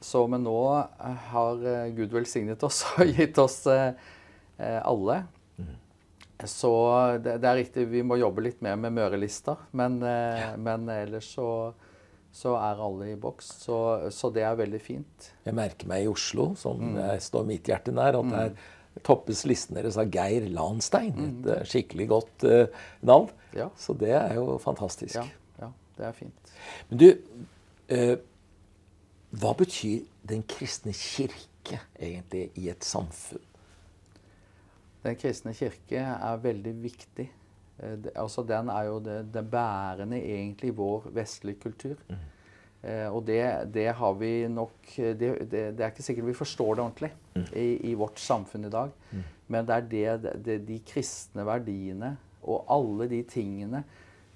Så, 0.00 0.24
men 0.32 0.44
nå 0.46 0.56
eh, 0.78 1.26
har 1.34 1.66
eh, 1.66 1.90
Gud 1.96 2.14
velsignet 2.16 2.62
oss 2.66 2.82
og 2.96 3.12
gitt 3.12 3.38
oss 3.40 3.62
eh, 3.70 3.92
alle. 4.80 5.22
Så 6.40 6.72
det, 7.20 7.36
det 7.42 7.48
er 7.50 7.58
riktig, 7.58 7.82
vi 7.90 8.00
må 8.00 8.16
jobbe 8.16 8.46
litt 8.46 8.62
mer 8.64 8.78
med 8.80 8.94
Mørelista. 8.96 9.58
Men, 9.76 9.98
ja. 10.00 10.54
men 10.56 10.86
ellers 10.88 11.26
så, 11.34 11.48
så 12.32 12.54
er 12.56 12.80
alle 12.80 13.10
i 13.12 13.16
boks. 13.20 13.50
Så, 13.66 13.76
så 14.08 14.30
det 14.32 14.46
er 14.48 14.56
veldig 14.56 14.80
fint. 14.80 15.26
Jeg 15.44 15.56
merker 15.58 15.90
meg 15.90 16.06
i 16.06 16.08
Oslo, 16.08 16.54
som 16.56 16.80
mm. 16.94 17.02
står 17.20 17.44
mitt 17.44 17.68
hjerte 17.68 17.92
nær, 17.92 18.16
at 18.22 18.32
der 18.32 18.54
toppes 19.06 19.44
listen 19.48 19.78
deres 19.78 19.98
av 20.00 20.10
Geir 20.12 20.48
Lanstein. 20.54 21.14
Et 21.28 21.50
eh, 21.52 21.62
skikkelig 21.68 22.08
godt 22.10 22.46
uh, 22.48 22.82
navn. 23.06 23.30
Ja. 23.56 23.70
Så 23.78 23.94
det 23.98 24.12
er 24.16 24.34
jo 24.38 24.58
fantastisk. 24.62 25.16
Ja, 25.16 25.26
ja 25.62 25.70
det 25.98 26.08
er 26.08 26.16
fint. 26.16 26.52
Men 26.90 27.02
du, 27.02 27.08
eh, 27.88 28.16
hva 29.30 29.52
betyr 29.54 30.06
den 30.26 30.42
kristne 30.48 30.92
kirke 30.96 31.78
egentlig 31.98 32.48
i 32.58 32.68
et 32.72 32.86
samfunn? 32.86 33.42
Den 35.04 35.16
kristne 35.16 35.54
kirke 35.56 36.02
er 36.02 36.42
veldig 36.42 36.72
viktig. 36.82 37.28
Eh, 37.78 38.10
altså 38.14 38.42
Den 38.42 38.68
er 38.68 38.88
jo 38.90 38.98
det, 39.00 39.20
det 39.32 39.46
bærende 39.50 40.18
egentlig 40.18 40.72
i 40.72 40.76
vår 40.76 41.08
vestlige 41.14 41.60
kultur. 41.62 41.96
Eh, 42.82 43.06
og 43.08 43.24
det, 43.26 43.40
det 43.74 43.88
har 43.96 44.18
vi 44.18 44.48
nok 44.48 44.96
det, 44.96 45.20
det, 45.20 45.62
det 45.78 45.84
er 45.84 45.92
ikke 45.92 46.04
sikkert 46.04 46.26
vi 46.26 46.36
forstår 46.36 46.74
det 46.74 46.84
ordentlig 46.84 47.12
i, 47.54 47.92
i 47.92 47.94
vårt 47.94 48.20
samfunn 48.20 48.66
i 48.66 48.72
dag. 48.72 48.92
Men 49.50 49.66
det 49.66 50.04
er 50.06 50.60
de 50.66 50.82
kristne 50.86 51.46
verdiene 51.46 52.16
og 52.42 52.64
alle 52.72 53.08
de 53.10 53.22
tingene 53.28 53.82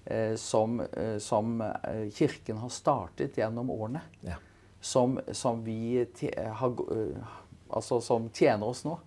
eh, 0.04 0.34
som, 0.40 0.80
eh, 0.80 1.18
som 1.18 1.60
eh, 1.60 2.08
Kirken 2.14 2.60
har 2.62 2.72
startet 2.72 3.38
gjennom 3.38 3.70
årene 3.74 4.02
Ja. 4.24 4.40
Som, 4.84 5.16
som 5.32 5.64
vi 5.64 6.04
har, 6.60 6.78
øh, 6.92 7.34
altså 7.72 8.00
som 8.04 8.28
tjener 8.34 8.68
oss 8.68 8.84
nå. 8.84 8.98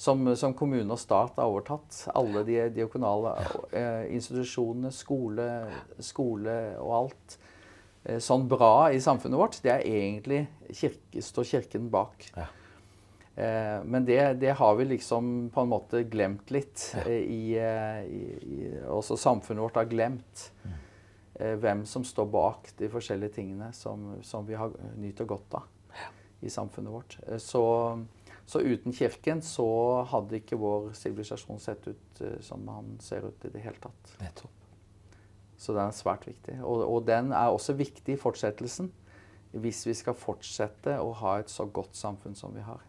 Som, 0.00 0.22
som 0.38 0.54
kommune 0.56 0.88
og 0.94 1.00
stat 1.02 1.36
har 1.36 1.50
overtatt. 1.50 2.06
Alle 2.16 2.44
de 2.46 2.60
diakonale 2.72 3.34
eh, 3.76 4.06
institusjonene, 4.14 4.92
skole, 4.94 5.48
skole 6.00 6.54
og 6.80 6.92
alt. 7.00 7.36
Eh, 8.06 8.20
sånn 8.22 8.46
bra 8.48 8.92
i 8.94 9.02
samfunnet 9.02 9.40
vårt, 9.40 9.58
det 9.64 9.74
er 9.74 9.84
egentlig 9.84 10.46
kirke, 10.70 11.20
står 11.20 11.50
Kirken 11.50 11.90
bak. 11.92 12.28
Ja. 12.36 12.46
Eh, 13.36 13.84
men 13.84 14.06
det, 14.08 14.20
det 14.40 14.54
har 14.56 14.78
vi 14.78 14.88
liksom 14.94 15.50
på 15.52 15.66
en 15.66 15.74
måte 15.74 16.06
glemt 16.08 16.54
litt. 16.54 16.94
eh, 17.02 17.20
I, 17.20 17.42
eh, 17.60 18.00
i, 18.06 18.24
i, 18.46 18.72
også 18.86 19.18
samfunnet 19.20 19.66
vårt 19.66 19.76
har 19.82 19.90
glemt 19.90 20.50
eh, 20.64 20.78
hvem 21.38 21.84
som 21.86 22.04
står 22.04 22.28
bak 22.32 22.70
de 22.78 22.88
forskjellige 22.88 23.34
tingene 23.38 23.72
som, 23.76 24.14
som 24.24 24.46
vi 24.48 24.54
har 24.56 24.72
nyter 24.96 25.28
godt 25.28 25.58
av 25.60 25.72
i 26.40 26.50
samfunnet 26.50 26.92
vårt. 26.92 27.18
Eh, 27.26 27.38
Så, 27.38 27.62
så 28.46 28.60
uten 28.60 28.92
Kirken 28.92 29.42
så 29.42 29.66
hadde 30.10 30.40
ikke 30.40 30.58
vår 30.60 30.92
sivilisasjon 30.96 31.60
sett 31.60 31.88
ut 31.88 32.20
eh, 32.20 32.38
som 32.40 32.66
han 32.68 32.96
ser 33.00 33.26
ut 33.28 33.44
i 33.44 33.52
det 33.52 33.64
hele 33.64 33.80
tatt. 33.82 34.16
Nettopp. 34.20 34.52
Så 35.56 35.72
den 35.72 35.88
er 35.88 35.96
svært 35.96 36.26
viktig. 36.28 36.58
Og, 36.60 36.84
og 36.84 37.06
den 37.08 37.32
er 37.32 37.48
også 37.48 37.72
viktig 37.76 38.14
i 38.14 38.20
fortsettelsen. 38.20 38.90
Hvis 39.56 39.86
vi 39.86 39.94
skal 39.96 40.16
fortsette 40.18 40.98
å 41.00 41.14
ha 41.16 41.38
et 41.40 41.48
så 41.48 41.64
godt 41.64 41.96
samfunn 41.96 42.36
som 42.36 42.52
vi 42.52 42.60
har. 42.60 42.82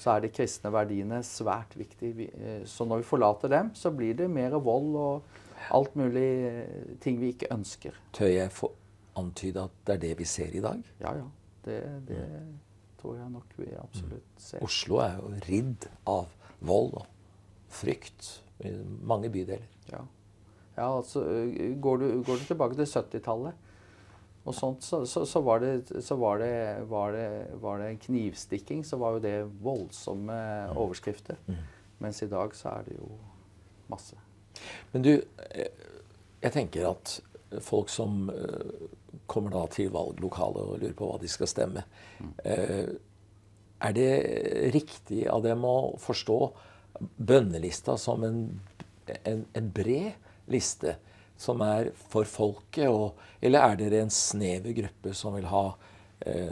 Så 0.00 0.14
er 0.14 0.22
de 0.24 0.30
kristne 0.32 0.72
verdiene 0.72 1.20
svært 1.24 1.76
viktige. 1.76 2.30
Eh, 2.32 2.62
Så 2.64 2.88
når 2.88 3.02
vi 3.02 3.10
forlater 3.10 3.52
dem, 3.52 3.74
så 3.74 3.92
blir 3.92 4.16
det 4.16 4.30
mer 4.32 4.56
vold 4.56 4.96
og 4.96 5.36
alt 5.74 5.96
mulig 5.98 6.28
eh, 6.46 6.94
ting 7.02 7.20
vi 7.20 7.32
ikke 7.34 7.50
ønsker. 7.54 7.96
Tør 8.16 8.30
jeg 8.30 8.52
få 8.54 8.70
antyde 9.16 9.64
at 9.64 9.76
det 9.86 9.96
er 9.96 10.02
det 10.04 10.14
vi 10.20 10.28
ser 10.28 10.54
i 10.54 10.62
dag? 10.62 10.80
Ja, 11.00 11.16
ja. 11.16 11.26
Det, 11.66 11.80
det 12.06 12.22
tror 13.00 13.16
jeg 13.18 13.30
nok 13.32 13.54
vi 13.58 13.68
absolutt 13.80 14.42
ser. 14.42 14.62
Oslo 14.62 15.00
er 15.02 15.16
jo 15.18 15.32
ridd 15.48 15.88
av 16.06 16.28
vold 16.66 16.98
og 17.00 17.06
frykt 17.72 18.28
i 18.64 18.72
mange 19.06 19.30
bydeler. 19.32 19.66
Ja. 19.90 20.02
ja, 20.76 20.88
altså 20.88 21.24
øh, 21.24 21.80
går 21.82 22.02
du, 22.02 22.06
går 22.26 22.42
du 22.42 22.44
tilbake 22.48 22.78
til 22.78 22.88
70-tallet, 22.90 23.64
Og 24.46 24.54
sånt, 24.54 24.84
så, 24.84 25.04
så, 25.04 25.24
så, 25.26 25.40
var, 25.42 25.58
det, 25.58 26.04
så 26.04 26.14
var, 26.16 26.38
det, 26.38 26.88
var, 26.88 27.12
det, 27.12 27.46
var 27.62 27.80
det 27.82 27.98
knivstikking, 28.04 28.84
så 28.86 28.96
var 28.96 29.16
jo 29.16 29.18
det 29.24 29.34
voldsomme 29.62 30.36
overskrifter. 30.76 31.34
Mm. 31.46 31.56
Mens 31.98 32.22
i 32.22 32.28
dag 32.30 32.54
så 32.54 32.68
er 32.76 32.86
det 32.86 32.94
jo 32.94 33.08
masse. 33.90 34.14
Men 34.92 35.02
du, 35.02 35.12
eh, 35.50 35.88
jeg 36.42 36.54
tenker 36.54 36.90
at 36.90 37.16
folk 37.64 37.90
som 37.92 38.28
eh, 38.32 38.86
kommer 39.30 39.54
da 39.54 39.64
til 39.72 39.90
valglokalet 39.94 40.62
og 40.62 40.80
lurer 40.82 40.96
på 40.96 41.10
hva 41.10 41.18
de 41.22 41.30
skal 41.30 41.50
stemme 41.50 41.82
eh, 42.44 42.88
Er 43.86 43.96
det 43.96 44.10
riktig 44.74 45.26
av 45.30 45.42
dem 45.44 45.64
å 45.66 45.96
forstå 46.00 46.38
bønnelista 47.16 47.96
som 48.00 48.24
en, 48.24 48.40
en, 49.24 49.44
en 49.52 49.74
bred 49.74 50.14
liste? 50.52 50.96
som 51.36 51.60
er 51.60 51.90
for 52.08 52.24
folket? 52.24 52.86
Og, 52.88 53.18
eller 53.44 53.60
er 53.60 53.74
dere 53.76 53.98
en 54.06 54.12
snever 54.14 54.72
gruppe 54.72 55.12
som 55.12 55.34
vil 55.36 55.50
ha 55.50 55.66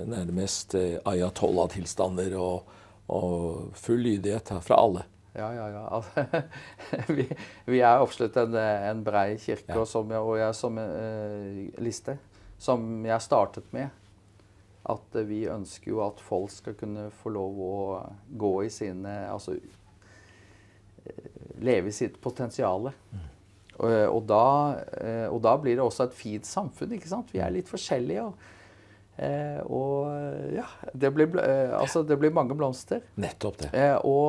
nærmest 0.05 0.75
ayatollah-tilstander 1.09 2.35
og, 2.37 2.69
og, 3.09 3.71
full 3.81 4.05
lydighet 4.05 4.53
fra 4.61 4.83
alle? 4.85 5.07
Ja, 5.35 5.49
ja, 5.55 5.67
ja. 5.69 5.89
Altså, 5.89 6.25
vi, 7.17 7.27
vi, 7.67 7.81
er 7.81 7.99
absolutt 7.99 8.37
en, 8.39 8.55
en 8.55 9.03
brei 9.05 9.35
kirke, 9.43 9.75
og, 9.75 9.89
som 9.91 10.11
jeg, 10.15 10.23
og 10.23 10.39
jeg 10.39 10.55
som 10.55 10.79
uh, 10.79 11.81
liste, 11.83 12.17
som 12.63 12.87
jeg 13.07 13.25
startet 13.25 13.67
med. 13.75 13.91
At 14.85 15.17
vi 15.27 15.47
ønsker 15.51 15.91
jo 15.91 16.03
at 16.05 16.21
folk 16.23 16.53
skal 16.53 16.77
kunne 16.79 17.09
få 17.23 17.33
lov 17.35 17.61
å 17.65 17.77
gå 18.37 18.51
i 18.67 18.69
sine 18.69 19.15
Altså 19.33 19.55
eh, 19.57 21.31
leve 21.65 21.89
i 21.89 21.97
sitt 21.97 22.19
potensial. 22.21 22.91
Mm. 22.93 23.23
Og, 23.79 23.95
og, 24.11 24.21
da, 24.29 24.43
og, 25.31 25.39
da, 25.43 25.55
blir 25.59 25.79
det 25.79 25.87
også 25.87 26.05
et 26.05 26.19
fint 26.19 26.47
samfunn. 26.47 26.93
ikke 26.95 27.09
sant? 27.11 27.33
Vi 27.33 27.41
er 27.41 27.57
litt 27.57 27.73
forskjellige. 27.73 28.29
Og, 28.29 29.73
og 29.73 30.44
ja, 30.65 30.91
det 30.93 31.11
blir, 31.15 31.37
eh, 31.41 31.73
altså, 31.77 32.03
det 32.07 32.17
blir, 32.19 32.33
mange 32.35 32.57
blomster. 32.57 33.03
Nettopp 33.21 33.59
det. 33.63 33.71
Og, 34.05 34.29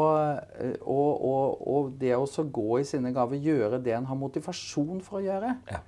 og, 0.86 1.92
det 2.00 2.16
å 2.18 2.26
gå 2.28 2.80
i 2.82 2.88
sine 2.88 3.14
gaver, 3.16 3.40
gjøre 3.40 3.80
det 3.84 3.96
en 3.96 4.10
har 4.10 4.20
motivasjon 4.20 5.04
for 5.06 5.22
å 5.22 5.26
gjøre, 5.26 5.54
ja. 5.72 5.84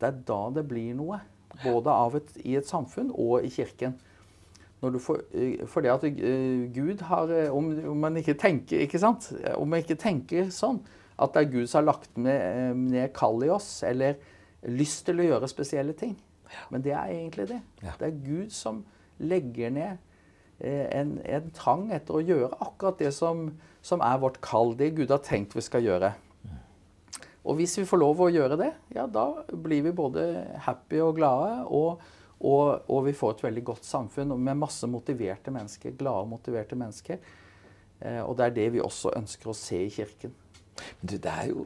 det 0.00 0.08
er 0.08 0.22
da 0.32 0.40
det 0.56 0.66
blir 0.68 0.94
noe. 0.98 1.20
Både 1.60 1.92
et, 2.16 2.30
i 2.46 2.54
et 2.56 2.68
samfunn 2.68 3.10
og 3.10 3.44
i 3.44 3.50
kirken. 3.52 3.98
Får, 4.80 5.18
fordi 5.68 5.90
at 5.92 6.04
Gud 6.72 7.02
har 7.04 7.32
om, 7.52 7.66
om 7.90 7.98
man 8.00 8.16
ikke 8.16 8.38
tenker, 8.40 8.86
ikke 8.86 9.00
sant? 9.02 9.28
Om 9.58 9.68
man 9.68 9.82
ikke 9.82 9.98
tenker 10.00 10.48
sånn, 10.54 10.80
at 11.20 11.34
det 11.34 11.42
er 11.42 11.52
Gud 11.52 11.68
som 11.68 11.82
har 11.82 11.90
lagt 11.90 12.16
ned, 12.16 12.78
ned 12.88 13.12
kall 13.12 13.42
i 13.44 13.50
oss, 13.52 13.82
eller 13.84 14.16
lyst 14.72 15.04
til 15.08 15.20
å 15.20 15.26
gjøre 15.26 15.50
spesielle 15.50 15.92
ting. 15.98 16.14
Men 16.72 16.84
det 16.84 16.94
er 16.96 17.12
egentlig 17.12 17.48
det. 17.50 17.60
Det 17.82 18.08
er 18.08 18.22
Gud 18.24 18.54
som 18.54 18.82
legger 19.20 19.72
ned 19.74 19.98
eh, 20.58 20.86
en, 20.96 21.16
en 21.24 21.50
trang 21.56 21.88
etter 21.94 22.16
å 22.16 22.24
gjøre 22.24 22.58
akkurat 22.60 23.00
det 23.00 23.12
som, 23.16 23.48
som, 23.82 24.02
er 24.04 24.20
vårt 24.22 24.40
kall, 24.44 24.74
det 24.78 24.92
Gud 24.98 25.12
har 25.12 25.22
tenkt 25.26 25.56
vi 25.56 25.64
skal 25.64 25.84
gjøre. 25.86 26.14
Og 27.40 27.56
hvis 27.56 27.78
vi 27.80 27.86
får 27.88 28.00
lov 28.02 28.20
å 28.20 28.32
gjøre 28.32 28.58
det, 28.60 28.70
ja, 28.92 29.06
da 29.08 29.26
blir 29.48 29.86
vi 29.86 29.96
både 29.96 30.26
happy 30.66 31.00
og 31.00 31.14
glade. 31.16 31.54
Og, 31.72 32.02
og, 32.44 32.64
og 32.92 33.06
vi 33.06 33.14
får 33.16 33.38
et 33.38 33.46
veldig 33.46 33.62
godt 33.70 33.88
samfunn 33.88 34.36
med 34.36 34.60
masse 34.60 34.88
motiverte 34.88 35.52
mennesker. 35.54 35.96
Glade, 35.96 36.26
og 36.26 36.34
motiverte 36.34 36.76
mennesker. 36.76 37.22
Eh, 38.00 38.20
og 38.20 38.36
det 38.36 38.46
er 38.46 38.58
det 38.58 38.68
vi 38.76 38.84
også 38.84 39.14
ønsker 39.16 39.52
å 39.52 39.56
se 39.56 39.80
i 39.86 39.92
Kirken. 39.92 40.36
Men 41.00 41.14
det 41.14 41.32
er 41.32 41.48
jo 41.48 41.64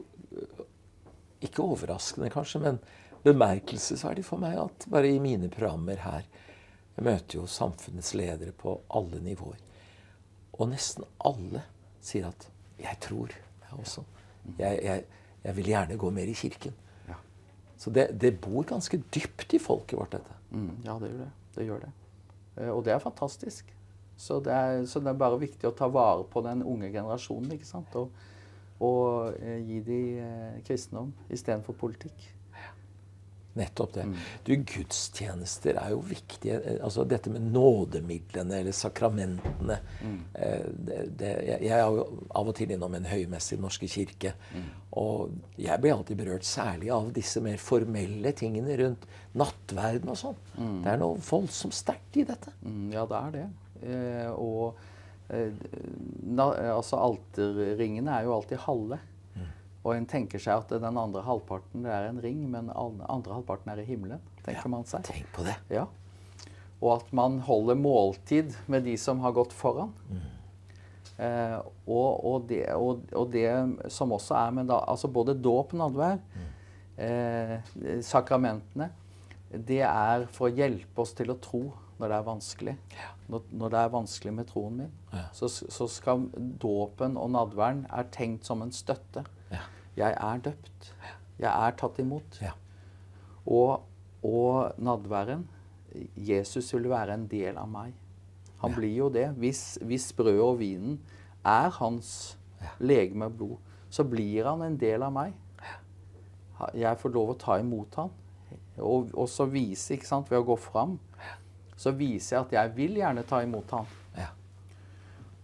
ikke 1.45 1.65
overraskende, 1.65 2.31
kanskje, 2.33 2.61
men 2.63 2.79
bemerkelsesverdig 3.25 4.25
for 4.25 4.41
meg 4.41 4.57
at 4.61 4.85
bare 4.91 5.09
i 5.09 5.21
mine 5.21 5.49
programmer 5.51 5.99
her 6.05 6.27
Jeg 6.95 7.05
møter 7.05 7.39
jo 7.39 7.45
samfunnets 7.49 8.13
ledere 8.15 8.53
på 8.55 8.77
alle 8.95 9.19
nivåer. 9.23 9.59
Og 10.55 10.69
nesten 10.71 11.03
alle 11.19 11.65
sier 11.99 12.27
at 12.27 12.49
'jeg 12.79 12.97
tror', 13.01 13.35
jeg 13.61 13.79
også. 13.79 14.03
Jeg, 14.59 14.79
jeg, 14.83 15.03
jeg 15.43 15.55
vil 15.55 15.65
gjerne 15.65 15.97
gå 15.97 16.09
mer 16.09 16.29
i 16.29 16.33
kirken. 16.33 16.73
Ja. 17.07 17.15
Så 17.77 17.89
det, 17.89 18.21
det, 18.21 18.39
bor 18.41 18.63
ganske 18.63 18.97
dypt 19.15 19.53
i 19.53 19.59
folket 19.59 19.99
vårt, 19.99 20.11
dette. 20.11 20.37
Mm, 20.51 20.77
ja, 20.85 20.97
det 20.99 21.09
gjør 21.11 21.23
det. 21.23 21.31
Det 21.55 21.65
gjør 21.65 21.79
det. 21.79 21.91
Eh, 22.57 22.69
og 22.69 22.85
det 22.85 22.93
er 22.93 22.99
fantastisk. 22.99 23.75
Så 24.17 24.39
det 24.39 24.53
er, 24.53 24.85
så 24.85 24.99
det 24.99 25.11
er 25.11 25.19
bare 25.19 25.39
viktig 25.39 25.67
å 25.67 25.75
ta 25.75 25.89
vare 25.91 26.23
på 26.31 26.41
den 26.45 26.63
unge 26.63 26.91
generasjonen. 26.91 27.51
ikke 27.51 27.67
sant? 27.67 27.95
Og, 27.95 28.11
og 28.79 29.35
eh, 29.41 29.59
gi 29.65 29.81
dem 29.83 30.21
eh, 30.23 30.61
kristendom 30.67 31.13
istedenfor 31.29 31.73
politikk. 31.79 32.29
Nettopp 33.55 33.93
det. 33.95 34.05
Mm. 34.09 34.15
Du, 34.47 34.51
Gudstjenester 34.67 35.79
er 35.79 35.93
jo 35.93 36.01
viktige. 36.05 36.59
Eh, 36.59 36.79
altså 36.83 37.05
Dette 37.07 37.31
med 37.33 37.45
nådemidlene 37.55 38.61
eller 38.61 38.75
sakramentene. 38.75 39.77
Mm. 40.03 40.17
Det, 40.35 41.01
det, 41.19 41.33
jeg 41.47 41.71
er 41.71 41.83
jo 41.85 42.07
av 42.35 42.51
og 42.51 42.57
til 42.57 42.73
innom 42.75 42.97
en 42.97 43.07
høymesse 43.09 43.53
i 43.53 43.59
Den 43.59 43.67
norske 43.67 43.89
kirke. 43.91 44.33
Mm. 44.55 44.65
Og 45.01 45.37
jeg 45.59 45.81
blir 45.83 45.95
alltid 45.95 46.19
berørt 46.19 46.47
særlig 46.47 46.91
av 46.95 47.11
disse 47.15 47.43
mer 47.43 47.61
formelle 47.61 48.31
tingene 48.35 48.75
rundt 48.83 49.07
nattverden 49.35 50.11
og 50.11 50.19
sånn. 50.19 50.41
Mm. 50.55 50.81
Det 50.83 50.91
er 50.91 50.99
noe 51.01 51.21
voldsomt 51.29 51.75
sterkt 51.75 52.19
i 52.19 52.27
dette. 52.27 52.51
Mm, 52.63 52.91
ja, 52.95 53.07
det 53.09 53.21
er 53.21 53.39
det. 53.39 53.47
Eh, 53.85 54.29
og 54.35 54.83
Eh, 55.29 55.53
na, 56.23 56.51
altså 56.75 56.99
Alterringene 57.01 58.13
er 58.13 58.27
jo 58.27 58.35
alltid 58.35 58.61
halve. 58.65 58.99
Og 59.85 59.93
en 59.93 60.07
tenker 60.09 60.41
seg 60.41 60.63
at 60.63 60.71
den 60.81 60.97
andre 60.97 61.21
halvparten 61.25 61.85
det 61.85 61.93
er 61.93 62.09
en 62.09 62.21
ring, 62.23 62.41
men 62.49 62.71
den 62.71 63.05
andre 63.05 63.37
halvparten 63.37 63.69
er 63.71 63.83
i 63.83 63.85
himmelen. 63.85 64.23
tenker 64.41 64.65
ja, 64.65 64.71
man 64.73 64.87
seg. 64.89 65.05
Tenk 65.05 65.29
på 65.35 65.45
det. 65.45 65.55
Ja. 65.73 65.85
Og 66.81 66.89
at 66.97 67.13
man 67.15 67.37
holder 67.45 67.77
måltid 67.77 68.55
med 68.71 68.85
de 68.89 68.95
som 68.99 69.21
har 69.21 69.35
gått 69.37 69.53
foran. 69.55 69.93
Mm. 70.09 70.25
Eh, 71.15 71.55
og, 71.85 72.25
og, 72.25 72.41
det, 72.49 72.65
og, 72.75 73.05
og, 73.15 73.29
det, 73.31 73.47
som 73.93 74.11
også 74.11 74.35
er 74.35 74.57
med 74.57 74.67
da, 74.73 74.81
altså 74.89 75.07
både 75.07 75.37
dåp 75.37 75.71
og 75.77 75.79
nadvær, 75.79 76.19
mm. 76.19 76.49
eh, 77.05 77.55
sakramentene, 78.03 78.89
det 79.55 79.83
er 79.85 80.25
for 80.35 80.49
å 80.49 80.55
hjelpe 80.55 81.05
oss 81.05 81.13
til 81.15 81.31
å 81.31 81.37
tro 81.39 81.63
når 81.95 82.11
det 82.11 82.17
er 82.17 82.25
vanskelig. 82.25 82.75
Ja. 82.97 83.13
Når, 83.31 83.45
når, 83.55 83.71
det 83.71 83.79
er 83.79 83.93
vanskelig 83.93 84.33
med 84.35 84.49
troen 84.49 84.81
min, 84.81 84.91
ja. 85.13 85.23
så, 85.33 85.47
så, 85.47 85.87
skal 85.89 86.27
dåpen 86.61 87.15
og 87.17 87.31
nadværen 87.33 87.85
er 87.93 88.09
tenkt 88.13 88.49
som 88.49 88.65
en 88.65 88.73
støtte. 88.75 89.23
Ja. 89.95 90.05
Jeg 90.05 90.17
er 90.19 90.41
døpt. 90.49 90.89
Jeg 91.39 91.51
er 91.51 91.75
tatt 91.79 91.99
imot. 92.03 92.39
Og, 93.45 93.85
og 94.25 94.81
nadværen 94.81 95.45
Jesus 96.17 96.73
vil 96.73 96.89
være 96.91 97.15
en 97.15 97.27
del 97.31 97.57
av 97.57 97.69
meg. 97.71 97.93
Han 98.59 98.73
blir 98.75 98.95
jo 98.95 99.09
det. 99.13 99.29
Hvis, 99.39 99.77
hvis 99.83 100.09
brødet 100.15 100.43
og 100.43 100.59
vinen 100.59 100.99
er 101.45 101.69
hans 101.77 102.37
legeme 102.79 103.29
og 103.29 103.37
blod, 103.37 103.57
så 103.89 104.03
blir 104.03 104.47
han 104.47 104.63
en 104.65 104.77
del 104.79 105.03
av 105.05 105.13
meg. 105.15 105.35
Jeg 106.75 106.99
får 106.99 107.11
lov 107.15 107.33
å 107.35 107.39
ta 107.39 107.59
imot 107.61 107.99
han. 107.99 108.11
Og 108.83 109.27
så 109.31 109.47
vise, 109.47 109.95
ikke 109.95 110.07
sant, 110.07 110.31
ved 110.31 110.41
å 110.41 110.47
gå 110.47 110.55
fram 110.59 110.97
så 111.75 111.91
viser 111.91 112.37
jeg 112.37 112.45
at 112.45 112.53
jeg 112.55 112.73
vil 112.77 112.99
gjerne 113.01 113.23
ta 113.27 113.41
imot. 113.43 113.73
Ja. 114.15 114.29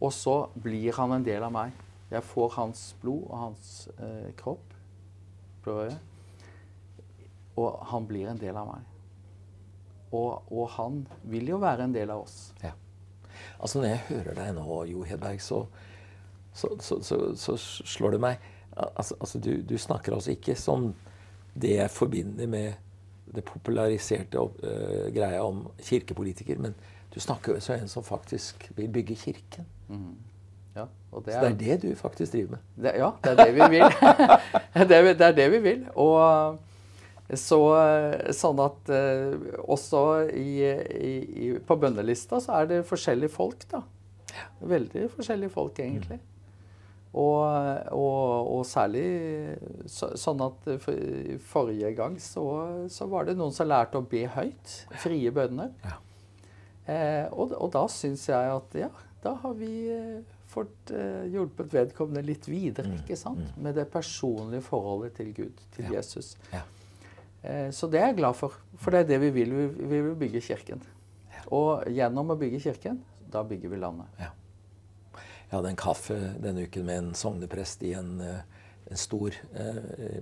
Og 0.02 0.14
så 0.16 0.36
blir 0.56 0.96
han 0.96 1.18
en 1.18 1.26
del 1.26 1.44
av 1.44 1.54
meg. 1.54 1.76
Jeg 2.12 2.24
får 2.28 2.50
hans 2.58 2.84
blod 3.02 3.24
og 3.30 3.38
hans 3.40 3.90
eh, 3.98 4.32
kropp, 4.40 4.74
brødet, 5.64 5.98
og 7.60 7.78
han 7.92 8.08
blir 8.08 8.32
en 8.32 8.40
del 8.40 8.58
av 8.58 8.68
meg. 8.68 8.88
Og, 10.12 10.52
og, 10.52 10.66
han 10.76 11.06
vil 11.32 11.54
jo 11.54 11.62
være 11.62 11.88
en 11.88 11.96
del 11.96 12.12
av 12.12 12.26
oss. 12.26 12.52
Ja. 12.64 12.74
Altså 13.64 13.80
Når 13.80 13.88
jeg 13.88 14.02
hører 14.10 14.36
deg 14.36 14.56
nå, 14.58 14.66
Jo 14.90 15.06
Hedberg, 15.08 15.40
så, 15.42 15.62
så, 16.54 16.74
så, 16.84 17.20
så 17.40 17.56
slår 17.58 18.18
det 18.18 18.26
meg 18.28 18.50
Altså, 18.72 19.18
altså 19.20 19.40
du, 19.44 19.50
du, 19.68 19.76
snakker 19.78 20.14
altså 20.16 20.32
ikke 20.32 20.54
som 20.56 20.94
det 21.60 21.74
jeg 21.76 21.92
forbinder 21.92 22.48
med 22.48 22.74
det 23.36 23.44
populariserte 23.44 24.40
uh, 24.40 25.10
greia 25.12 25.42
om 25.44 25.66
kirkepolitiker. 25.84 26.60
Men 26.60 26.76
du 27.12 27.20
snakker 27.20 27.58
jo 27.58 27.64
som 27.64 27.76
en 27.76 27.92
som 27.92 28.04
faktisk 28.04 28.70
vil 28.78 28.88
bygge 28.88 29.18
kirken. 29.20 29.68
Mm. 29.90 30.16
Ja, 30.76 30.88
det 31.12 31.34
er, 31.34 31.38
så 31.38 31.40
det 31.44 31.52
er 31.52 31.58
det 31.60 31.78
du 31.84 31.96
faktisk 32.00 32.34
driver 32.34 32.56
med? 32.56 32.66
Det, 32.84 32.94
ja, 33.02 33.12
det 33.24 33.32
er 33.32 33.40
det 33.42 33.54
vi 33.56 33.70
vil. 33.74 33.88
det, 34.90 34.98
er, 34.98 35.14
det, 35.14 35.26
er, 35.28 35.38
det 35.38 35.48
vi 35.52 35.62
vil. 35.66 35.86
Og 36.00 36.60
så, 37.36 37.60
sånn 38.36 38.60
at 38.64 38.92
uh, 38.92 39.52
også 39.72 40.04
i, 40.36 40.52
i, 40.64 41.48
på 41.68 41.80
bønnelista 41.80 42.40
så 42.44 42.62
er 42.62 42.72
det 42.72 42.84
forskjellige 42.88 43.36
folk, 43.36 43.68
da. 43.72 43.84
Veldig 44.64 45.10
forskjellige 45.16 45.52
folk, 45.52 45.80
egentlig. 45.84 46.22
Og, 47.12 47.44
og, 47.92 48.48
og, 48.48 48.62
særlig 48.64 49.04
så, 49.92 50.14
sånn 50.16 50.40
at 50.46 50.70
forrige 51.44 51.92
gang 51.98 52.16
så, 52.24 52.46
så, 52.88 53.08
var 53.12 53.28
det 53.28 53.36
noen 53.36 53.52
som 53.52 53.68
lærte 53.68 54.00
å 54.00 54.08
be 54.08 54.24
høyt. 54.32 54.76
Frie 55.04 55.34
bønner. 55.36 55.74
Ja. 55.84 55.98
Eh, 56.92 57.26
og, 57.36 57.52
og, 57.58 57.68
da 57.74 57.84
syns 57.92 58.24
jeg 58.32 58.54
at 58.56 58.78
ja, 58.80 58.90
da 59.24 59.36
har 59.44 59.58
vi 59.60 59.74
fått 60.52 60.92
eh, 60.96 61.26
hjulpet 61.32 61.72
vedkommende 61.74 62.24
litt 62.28 62.48
videre. 62.52 62.92
Mm. 62.92 63.02
ikke 63.04 63.18
sant? 63.20 63.44
Mm. 63.56 63.64
Med 63.68 63.80
det 63.80 63.88
personlige 63.94 64.66
forholdet 64.68 65.16
til 65.20 65.32
Gud, 65.38 65.64
til 65.76 65.88
ja. 65.88 65.98
Jesus. 66.00 66.36
Ja. 66.52 66.66
Eh, 67.44 67.70
så 67.76 67.90
det 67.92 68.02
er 68.02 68.12
jeg 68.12 68.20
glad 68.20 68.38
for. 68.40 68.60
For 68.82 68.94
det 68.94 69.06
er 69.06 69.14
det 69.14 69.22
vi 69.26 69.32
vil. 69.42 69.56
Vi 69.56 69.88
vi 69.94 70.04
vil 70.10 70.20
bygge 70.20 70.44
kirken. 70.52 70.84
Og 71.52 71.88
gjennom 71.92 72.32
å 72.32 72.38
bygge 72.40 72.62
kirken, 72.64 73.02
da 73.32 73.44
bygger 73.48 73.72
vi 73.72 73.80
landet. 73.82 74.20
Ja. 74.20 74.32
Jeg 75.52 75.58
hadde 75.58 75.72
en 75.74 75.80
kaffe 75.80 76.18
denne 76.40 76.64
uken 76.64 76.86
med 76.88 77.00
en 77.02 77.16
sogneprest 77.18 77.82
i 77.84 77.92
en, 78.00 78.14
eh, 78.24 78.68
en 78.88 79.00
stor 79.00 79.36
eh, 79.36 80.22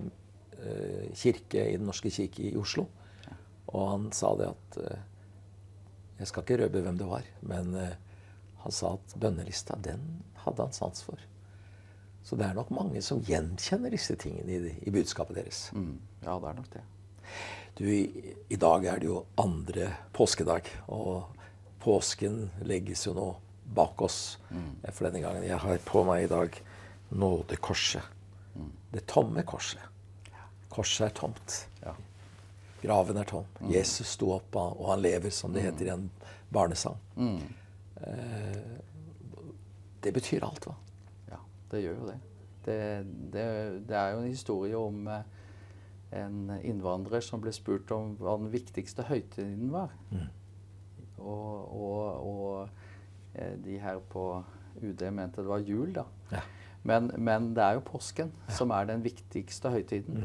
eh, 0.58 1.04
kirke 1.14 1.68
i 1.70 1.76
Den 1.76 1.86
norske 1.86 2.10
kirke 2.10 2.48
i 2.48 2.56
Oslo. 2.58 2.88
Og 3.70 3.84
han 3.92 4.08
sa 4.16 4.32
det 4.38 4.48
at 4.50 4.78
eh, 4.82 5.06
Jeg 6.18 6.28
skal 6.28 6.42
ikke 6.42 6.58
røpe 6.64 6.82
hvem 6.84 6.98
det 6.98 7.06
var, 7.08 7.28
men 7.48 7.70
han 8.64 8.74
sa 8.74 8.94
at 8.96 9.16
bønnelista, 9.20 9.76
den 9.80 10.02
hadde 10.44 10.66
han 10.66 10.74
sans 10.76 11.02
for. 11.04 11.20
Så 12.22 12.36
det 12.36 12.46
er 12.46 12.56
nok 12.56 12.70
mange 12.74 13.00
som 13.02 13.22
gjenkjenner 13.24 13.92
disse 13.94 14.16
tingene 14.20 14.52
i, 14.52 14.72
i 14.84 14.92
budskapet 14.92 15.38
deres. 15.40 15.68
Mm. 15.72 15.96
Ja, 16.24 16.36
det 16.36 16.50
er 16.50 16.58
nok 16.58 16.72
det. 16.74 16.82
Du, 17.78 17.84
i, 17.88 18.34
I 18.52 18.58
dag 18.60 18.84
er 18.84 19.00
det 19.00 19.08
jo 19.08 19.22
andre 19.40 19.88
påskedag, 20.12 20.68
og 20.92 21.30
påsken 21.80 22.50
legges 22.68 23.06
jo 23.06 23.14
nå 23.16 23.28
bak 23.74 24.02
oss 24.04 24.36
mm. 24.50 24.90
for 24.90 25.06
denne 25.08 25.22
gangen. 25.24 25.46
Jeg 25.48 25.62
har 25.62 25.84
på 25.86 26.04
meg 26.04 26.26
i 26.26 26.32
dag 26.32 26.60
nådekorset. 27.10 28.18
Det 28.90 29.06
tomme 29.08 29.42
korset. 29.46 29.80
Korset 30.70 31.06
er 31.06 31.14
tomt. 31.14 31.56
Ja. 31.80 31.94
Graven 32.82 33.20
er 33.20 33.28
tom. 33.28 33.46
Jesus 33.70 34.16
sto 34.16 34.32
opp, 34.34 34.56
og 34.56 34.90
han 34.90 35.02
lever, 35.04 35.30
som 35.34 35.54
det 35.54 35.64
heter 35.64 35.86
i 35.86 35.94
en 35.94 36.10
barnesang. 36.50 36.98
Eh, 38.06 38.78
det 40.04 40.12
betyr 40.16 40.44
alt, 40.46 40.66
hva? 40.66 40.76
Ja, 41.30 41.40
det 41.72 41.82
gjør 41.84 41.98
jo 41.98 42.08
det. 42.08 42.18
Det, 42.64 42.78
det, 43.32 43.44
det 43.88 43.96
er 43.96 44.14
jo 44.14 44.22
en 44.22 44.30
historie 44.30 44.78
om 44.78 45.06
eh, 45.08 45.24
en 46.20 46.52
innvandrer 46.66 47.22
som 47.24 47.42
ble 47.42 47.52
spurt 47.54 47.90
om 47.94 48.14
hva 48.20 48.36
den 48.40 48.50
viktigste 48.52 49.06
høytiden 49.08 49.70
var. 49.72 49.92
Og, 51.20 51.76
og, 51.76 52.00
og 52.26 53.34
eh, 53.34 53.56
de 53.64 53.78
her 53.80 54.00
på 54.12 54.24
UD 54.80 55.04
mente 55.12 55.42
det 55.42 55.50
var 55.50 55.66
jul, 55.66 55.92
da. 55.94 56.06
Ja. 56.32 56.42
Men, 56.82 57.10
men 57.20 57.50
det 57.56 57.64
er 57.64 57.76
jo 57.76 57.84
påsken 57.84 58.30
som 58.56 58.72
er 58.72 58.88
den 58.88 59.04
viktigste 59.04 59.72
høytiden. 59.72 60.24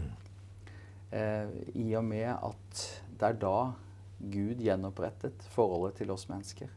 Eh, 1.11 1.51
I 1.75 1.89
og 1.99 2.05
med 2.07 2.29
at 2.31 2.85
det 3.19 3.27
er 3.27 3.39
da 3.41 3.57
Gud 4.19 4.61
gjenopprettet 4.63 5.43
forholdet 5.51 5.99
til 5.99 6.13
oss 6.15 6.29
mennesker. 6.31 6.71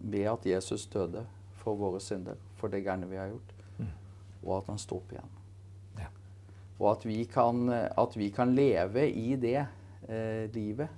Ved 0.00 0.28
at 0.32 0.46
Jesus 0.46 0.86
døde 0.90 1.26
for 1.60 1.76
våre 1.76 2.00
synder, 2.00 2.38
for 2.56 2.72
det 2.72 2.84
gærne 2.84 3.08
vi 3.10 3.18
har 3.20 3.28
gjort. 3.32 3.54
Og 4.40 4.54
at 4.56 4.70
han 4.72 4.80
sto 4.80 4.96
opp 4.96 5.12
igjen. 5.12 5.32
Ja. 5.98 6.06
Og 6.78 6.86
at 6.94 7.04
vi 7.04 7.18
kan, 7.28 7.68
at 7.68 8.16
vi 8.16 8.30
kan 8.32 8.54
leve 8.56 9.04
i 9.10 9.36
det 9.36 9.58
eh, 10.08 10.46
livet 10.54 10.88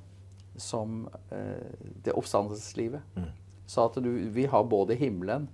som 0.56 1.08
eh, 1.34 1.72
det 2.04 2.14
oppstandelseslivet. 2.14 3.02
Så 3.66 3.88
at 3.88 3.98
du, 4.04 4.10
vi 4.30 4.46
har 4.46 4.62
både 4.68 4.94
himmelen 4.94 5.48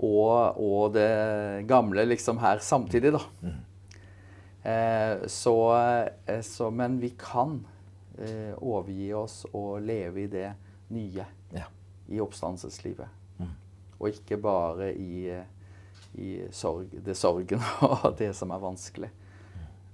og, 0.00 0.60
og 0.60 0.94
det 0.94 1.66
gamle 1.68 2.04
liksom 2.08 2.40
her 2.40 2.60
samtidig, 2.64 3.12
da. 3.16 3.24
Eh, 4.62 5.26
så, 5.26 5.56
eh, 6.26 6.40
så, 6.40 6.70
men 6.70 6.98
vi 7.00 7.12
kan 7.20 7.66
eh, 8.18 8.52
overgi 8.56 9.12
oss 9.16 9.44
og 9.52 9.80
leve 9.84 10.24
i 10.24 10.30
det 10.32 10.48
nye. 10.88 11.24
I 12.10 12.20
oppstandelseslivet. 12.20 13.16
Og 14.00 14.08
ikke 14.08 14.38
bare 14.40 14.94
i, 14.96 15.28
i 16.14 16.28
sorg, 16.56 16.92
det 17.04 17.16
sorgen 17.18 17.60
og 17.90 18.14
det 18.18 18.32
som 18.36 18.52
er 18.54 18.62
vanskelig. 18.62 19.10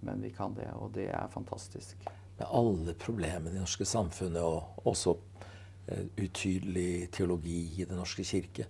Men 0.06 0.22
vi 0.22 0.30
kan 0.30 0.54
det, 0.54 0.68
og 0.78 0.92
det 0.94 1.08
er 1.10 1.32
fantastisk. 1.32 2.06
Med 2.38 2.46
alle 2.46 2.94
problemene 3.00 3.50
i 3.50 3.56
det 3.56 3.62
norske 3.64 3.86
samfunnet, 3.88 4.42
og 4.44 4.86
også 4.86 5.16
eh, 5.88 6.04
utydelig 6.20 7.08
teologi 7.16 7.80
i 7.80 7.86
Den 7.88 7.98
norske 7.98 8.22
kirke. 8.24 8.68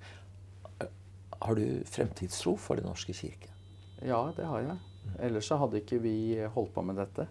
Har 1.42 1.54
du 1.58 1.82
fremtidstro 1.84 2.56
for 2.56 2.80
Den 2.80 2.88
norske 2.88 3.12
kirke? 3.12 3.52
Ja, 4.00 4.30
det 4.36 4.46
har 4.46 4.60
jeg. 4.60 4.78
Ellers 5.18 5.50
så 5.50 5.58
hadde 5.60 5.82
ikke 5.82 6.00
vi 6.02 6.16
holdt 6.54 6.72
på 6.74 6.82
med 6.86 6.96
dette. 7.02 7.26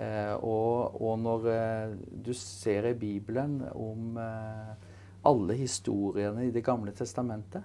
Eh, 0.00 0.34
og, 0.38 1.00
og 1.02 1.18
når 1.20 1.48
eh, 1.52 1.96
du 2.24 2.32
ser 2.36 2.88
i 2.88 2.96
Bibelen 2.96 3.58
om 3.74 4.16
eh, 4.20 4.89
alle 5.26 5.56
historiene 5.58 6.46
i 6.46 6.52
Det 6.54 6.62
gamle 6.64 6.92
testamentet 6.96 7.62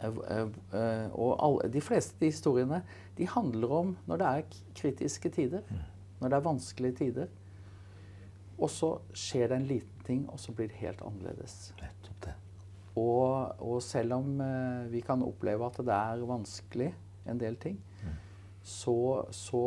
eh, 0.00 0.18
eh, 0.28 1.06
Og 1.12 1.36
alle, 1.40 1.70
de 1.72 1.80
fleste 1.80 2.16
av 2.16 2.20
de 2.20 2.30
historiene 2.32 2.82
de 3.16 3.28
handler 3.32 3.72
om 3.72 3.96
når 4.06 4.20
det 4.20 4.26
er 4.30 4.56
kritiske 4.76 5.30
tider. 5.32 5.62
Når 6.20 6.28
det 6.28 6.36
er 6.36 6.44
vanskelige 6.44 6.98
tider. 7.00 7.30
Og 8.56 8.70
så 8.72 8.90
skjer 9.16 9.50
det 9.50 9.56
en 9.56 9.68
liten 9.68 10.04
ting, 10.04 10.22
og 10.32 10.40
så 10.40 10.52
blir 10.52 10.68
det 10.68 10.80
helt 10.80 11.00
annerledes. 11.04 11.74
Nettopp 11.80 12.20
det. 12.24 12.34
Og, 12.96 13.60
og 13.60 13.82
selv 13.84 14.16
om 14.16 14.40
eh, 14.40 14.86
vi 14.92 15.02
kan 15.04 15.24
oppleve 15.24 15.68
at 15.68 15.80
det 15.84 15.96
er 15.96 16.24
vanskelig, 16.28 16.94
en 17.26 17.40
del 17.40 17.56
ting, 17.58 17.80
så, 18.62 19.24
så 19.34 19.62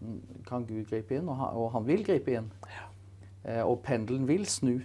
mm, 0.00 0.42
kan 0.46 0.66
Gud 0.66 0.84
gripe 0.90 1.16
inn, 1.16 1.28
og 1.30 1.38
han, 1.38 1.54
og 1.58 1.70
han 1.76 1.86
vil 1.86 2.04
gripe 2.06 2.34
inn. 2.34 2.50
Eh, 3.44 3.62
og 3.62 3.80
pendelen 3.86 4.26
vil 4.28 4.44
snu. 4.46 4.76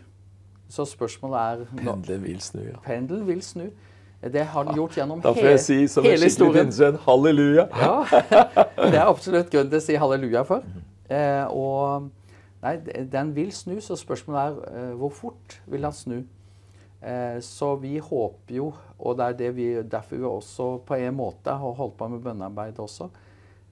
Så 0.69 0.85
spørsmålet 0.85 1.39
er 1.39 1.65
Pendelen 1.77 2.23
vil 2.23 2.41
snu, 2.43 2.61
ja. 2.65 2.79
Pendelen 2.83 3.27
vil 3.27 3.41
snu. 3.45 3.69
Det 4.17 4.43
har 4.49 4.65
den 4.65 4.75
gjort 4.75 4.95
gjennom 4.97 5.21
hele 5.21 5.29
historien. 5.29 5.35
Da 5.35 5.41
får 5.41 5.49
jeg 5.49 5.59
si 5.63 5.93
som 5.93 6.05
en 6.05 6.17
skikkelig 6.17 6.53
pinnsvenn 6.55 6.95
halleluja. 7.05 7.67
Ja, 7.77 7.91
det 8.81 8.97
er 8.97 9.03
absolutt 9.05 9.51
grunn 9.53 9.69
til 9.69 9.77
å 9.77 9.83
si 9.85 9.97
halleluja 10.01 10.41
for. 10.47 10.65
Eh, 11.07 11.45
og 11.53 12.09
nei, 12.63 12.73
den 13.13 13.35
vil 13.35 13.53
snu, 13.55 13.77
så 13.83 13.95
spørsmålet 13.99 14.41
er 14.41 14.81
eh, 14.81 14.89
hvor 14.97 15.13
fort 15.13 15.59
vil 15.69 15.85
den 15.85 15.95
snu? 15.95 16.17
Eh, 16.97 17.37
så 17.45 17.75
vi 17.77 17.99
håper 18.01 18.57
jo, 18.57 18.71
og 18.97 19.19
det 19.19 19.29
er 19.29 19.39
det 19.43 19.53
vi, 19.55 19.69
derfor 19.85 20.17
vi 20.17 20.27
også 20.27 20.69
på 20.87 20.97
en 20.97 21.15
måte 21.15 21.53
har 21.53 21.79
holdt 21.79 21.97
på 21.99 22.09
med 22.09 22.25
bønnearbeid 22.25 22.81
også, 22.81 23.11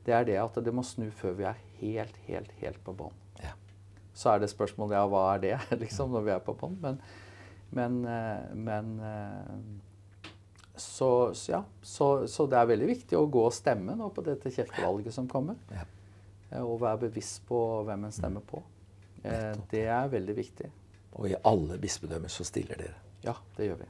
det 0.06 0.14
er 0.14 0.28
det 0.30 0.40
at 0.44 0.62
det 0.62 0.74
må 0.74 0.86
snu 0.86 1.10
før 1.10 1.34
vi 1.40 1.50
er 1.50 1.62
helt, 1.82 2.18
helt, 2.30 2.54
helt 2.62 2.84
på 2.86 2.94
bånn. 2.94 3.25
Så 4.16 4.32
er 4.32 4.42
det 4.42 4.52
spørsmålet 4.52 4.96
ja, 4.98 5.06
hva 5.12 5.24
er 5.36 5.42
det, 5.44 5.56
liksom, 5.84 6.14
når 6.16 6.28
vi 6.28 6.34
er 6.36 6.44
på 6.46 6.56
bånn? 6.60 6.78
Men, 6.84 7.00
men, 7.76 7.98
eh, 8.08 8.54
men 8.56 8.94
eh, 9.04 10.32
så, 10.76 11.10
så 11.36 11.52
ja, 11.52 11.62
så, 11.84 12.08
så 12.32 12.46
det 12.52 12.60
er 12.60 12.72
veldig 12.72 12.88
viktig 12.94 13.20
å 13.20 13.26
gå 13.32 13.44
og 13.48 13.56
stemme 13.56 13.96
nå 14.00 14.10
på 14.16 14.24
dette 14.26 14.52
kirkevalget 14.56 15.16
som 15.16 15.28
kommer. 15.32 15.60
Ja. 15.74 15.84
Eh, 16.52 16.64
Og 16.64 16.80
være 16.84 17.06
bevisst 17.08 17.44
på 17.50 17.60
hvem 17.88 18.08
en 18.08 18.16
stemmer 18.16 18.46
på. 18.46 18.64
Det 19.72 19.88
er 19.90 20.10
veldig 20.12 20.34
viktig. 20.38 20.68
Og 21.18 21.32
i 21.32 21.38
alle 21.50 21.80
bispedømmer 21.82 22.30
så 22.30 22.44
stiller 22.46 22.78
dere. 22.78 23.00
Ja, 23.26 23.34
det 23.58 23.72
gjør 23.72 23.80
vi. 23.80 23.88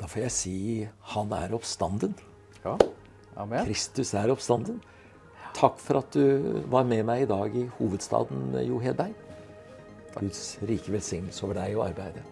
Da 0.00 0.08
får 0.10 0.24
jeg 0.24 0.34
si 0.34 0.54
han 1.12 1.32
er 1.36 1.54
oppstanden. 1.54 2.16
Ja, 2.64 2.74
Amen. 3.38 3.62
Kristus 3.68 4.10
er 4.18 4.32
oppstanden. 4.34 4.80
Takk 5.58 5.80
for 5.82 5.98
at 5.98 6.14
du 6.14 6.62
var 6.70 6.84
med 6.86 7.02
meg 7.08 7.24
i 7.24 7.26
dag 7.26 7.54
i 7.58 7.64
hovedstaden, 7.80 8.52
Jo 8.62 8.78
Hedberg. 8.78 9.16
Guds 10.14 10.42
rike 10.62 10.92
velsignelse 10.94 11.42
over 11.46 11.58
deg 11.58 11.74
og 11.74 11.88
arbeidet. 11.88 12.22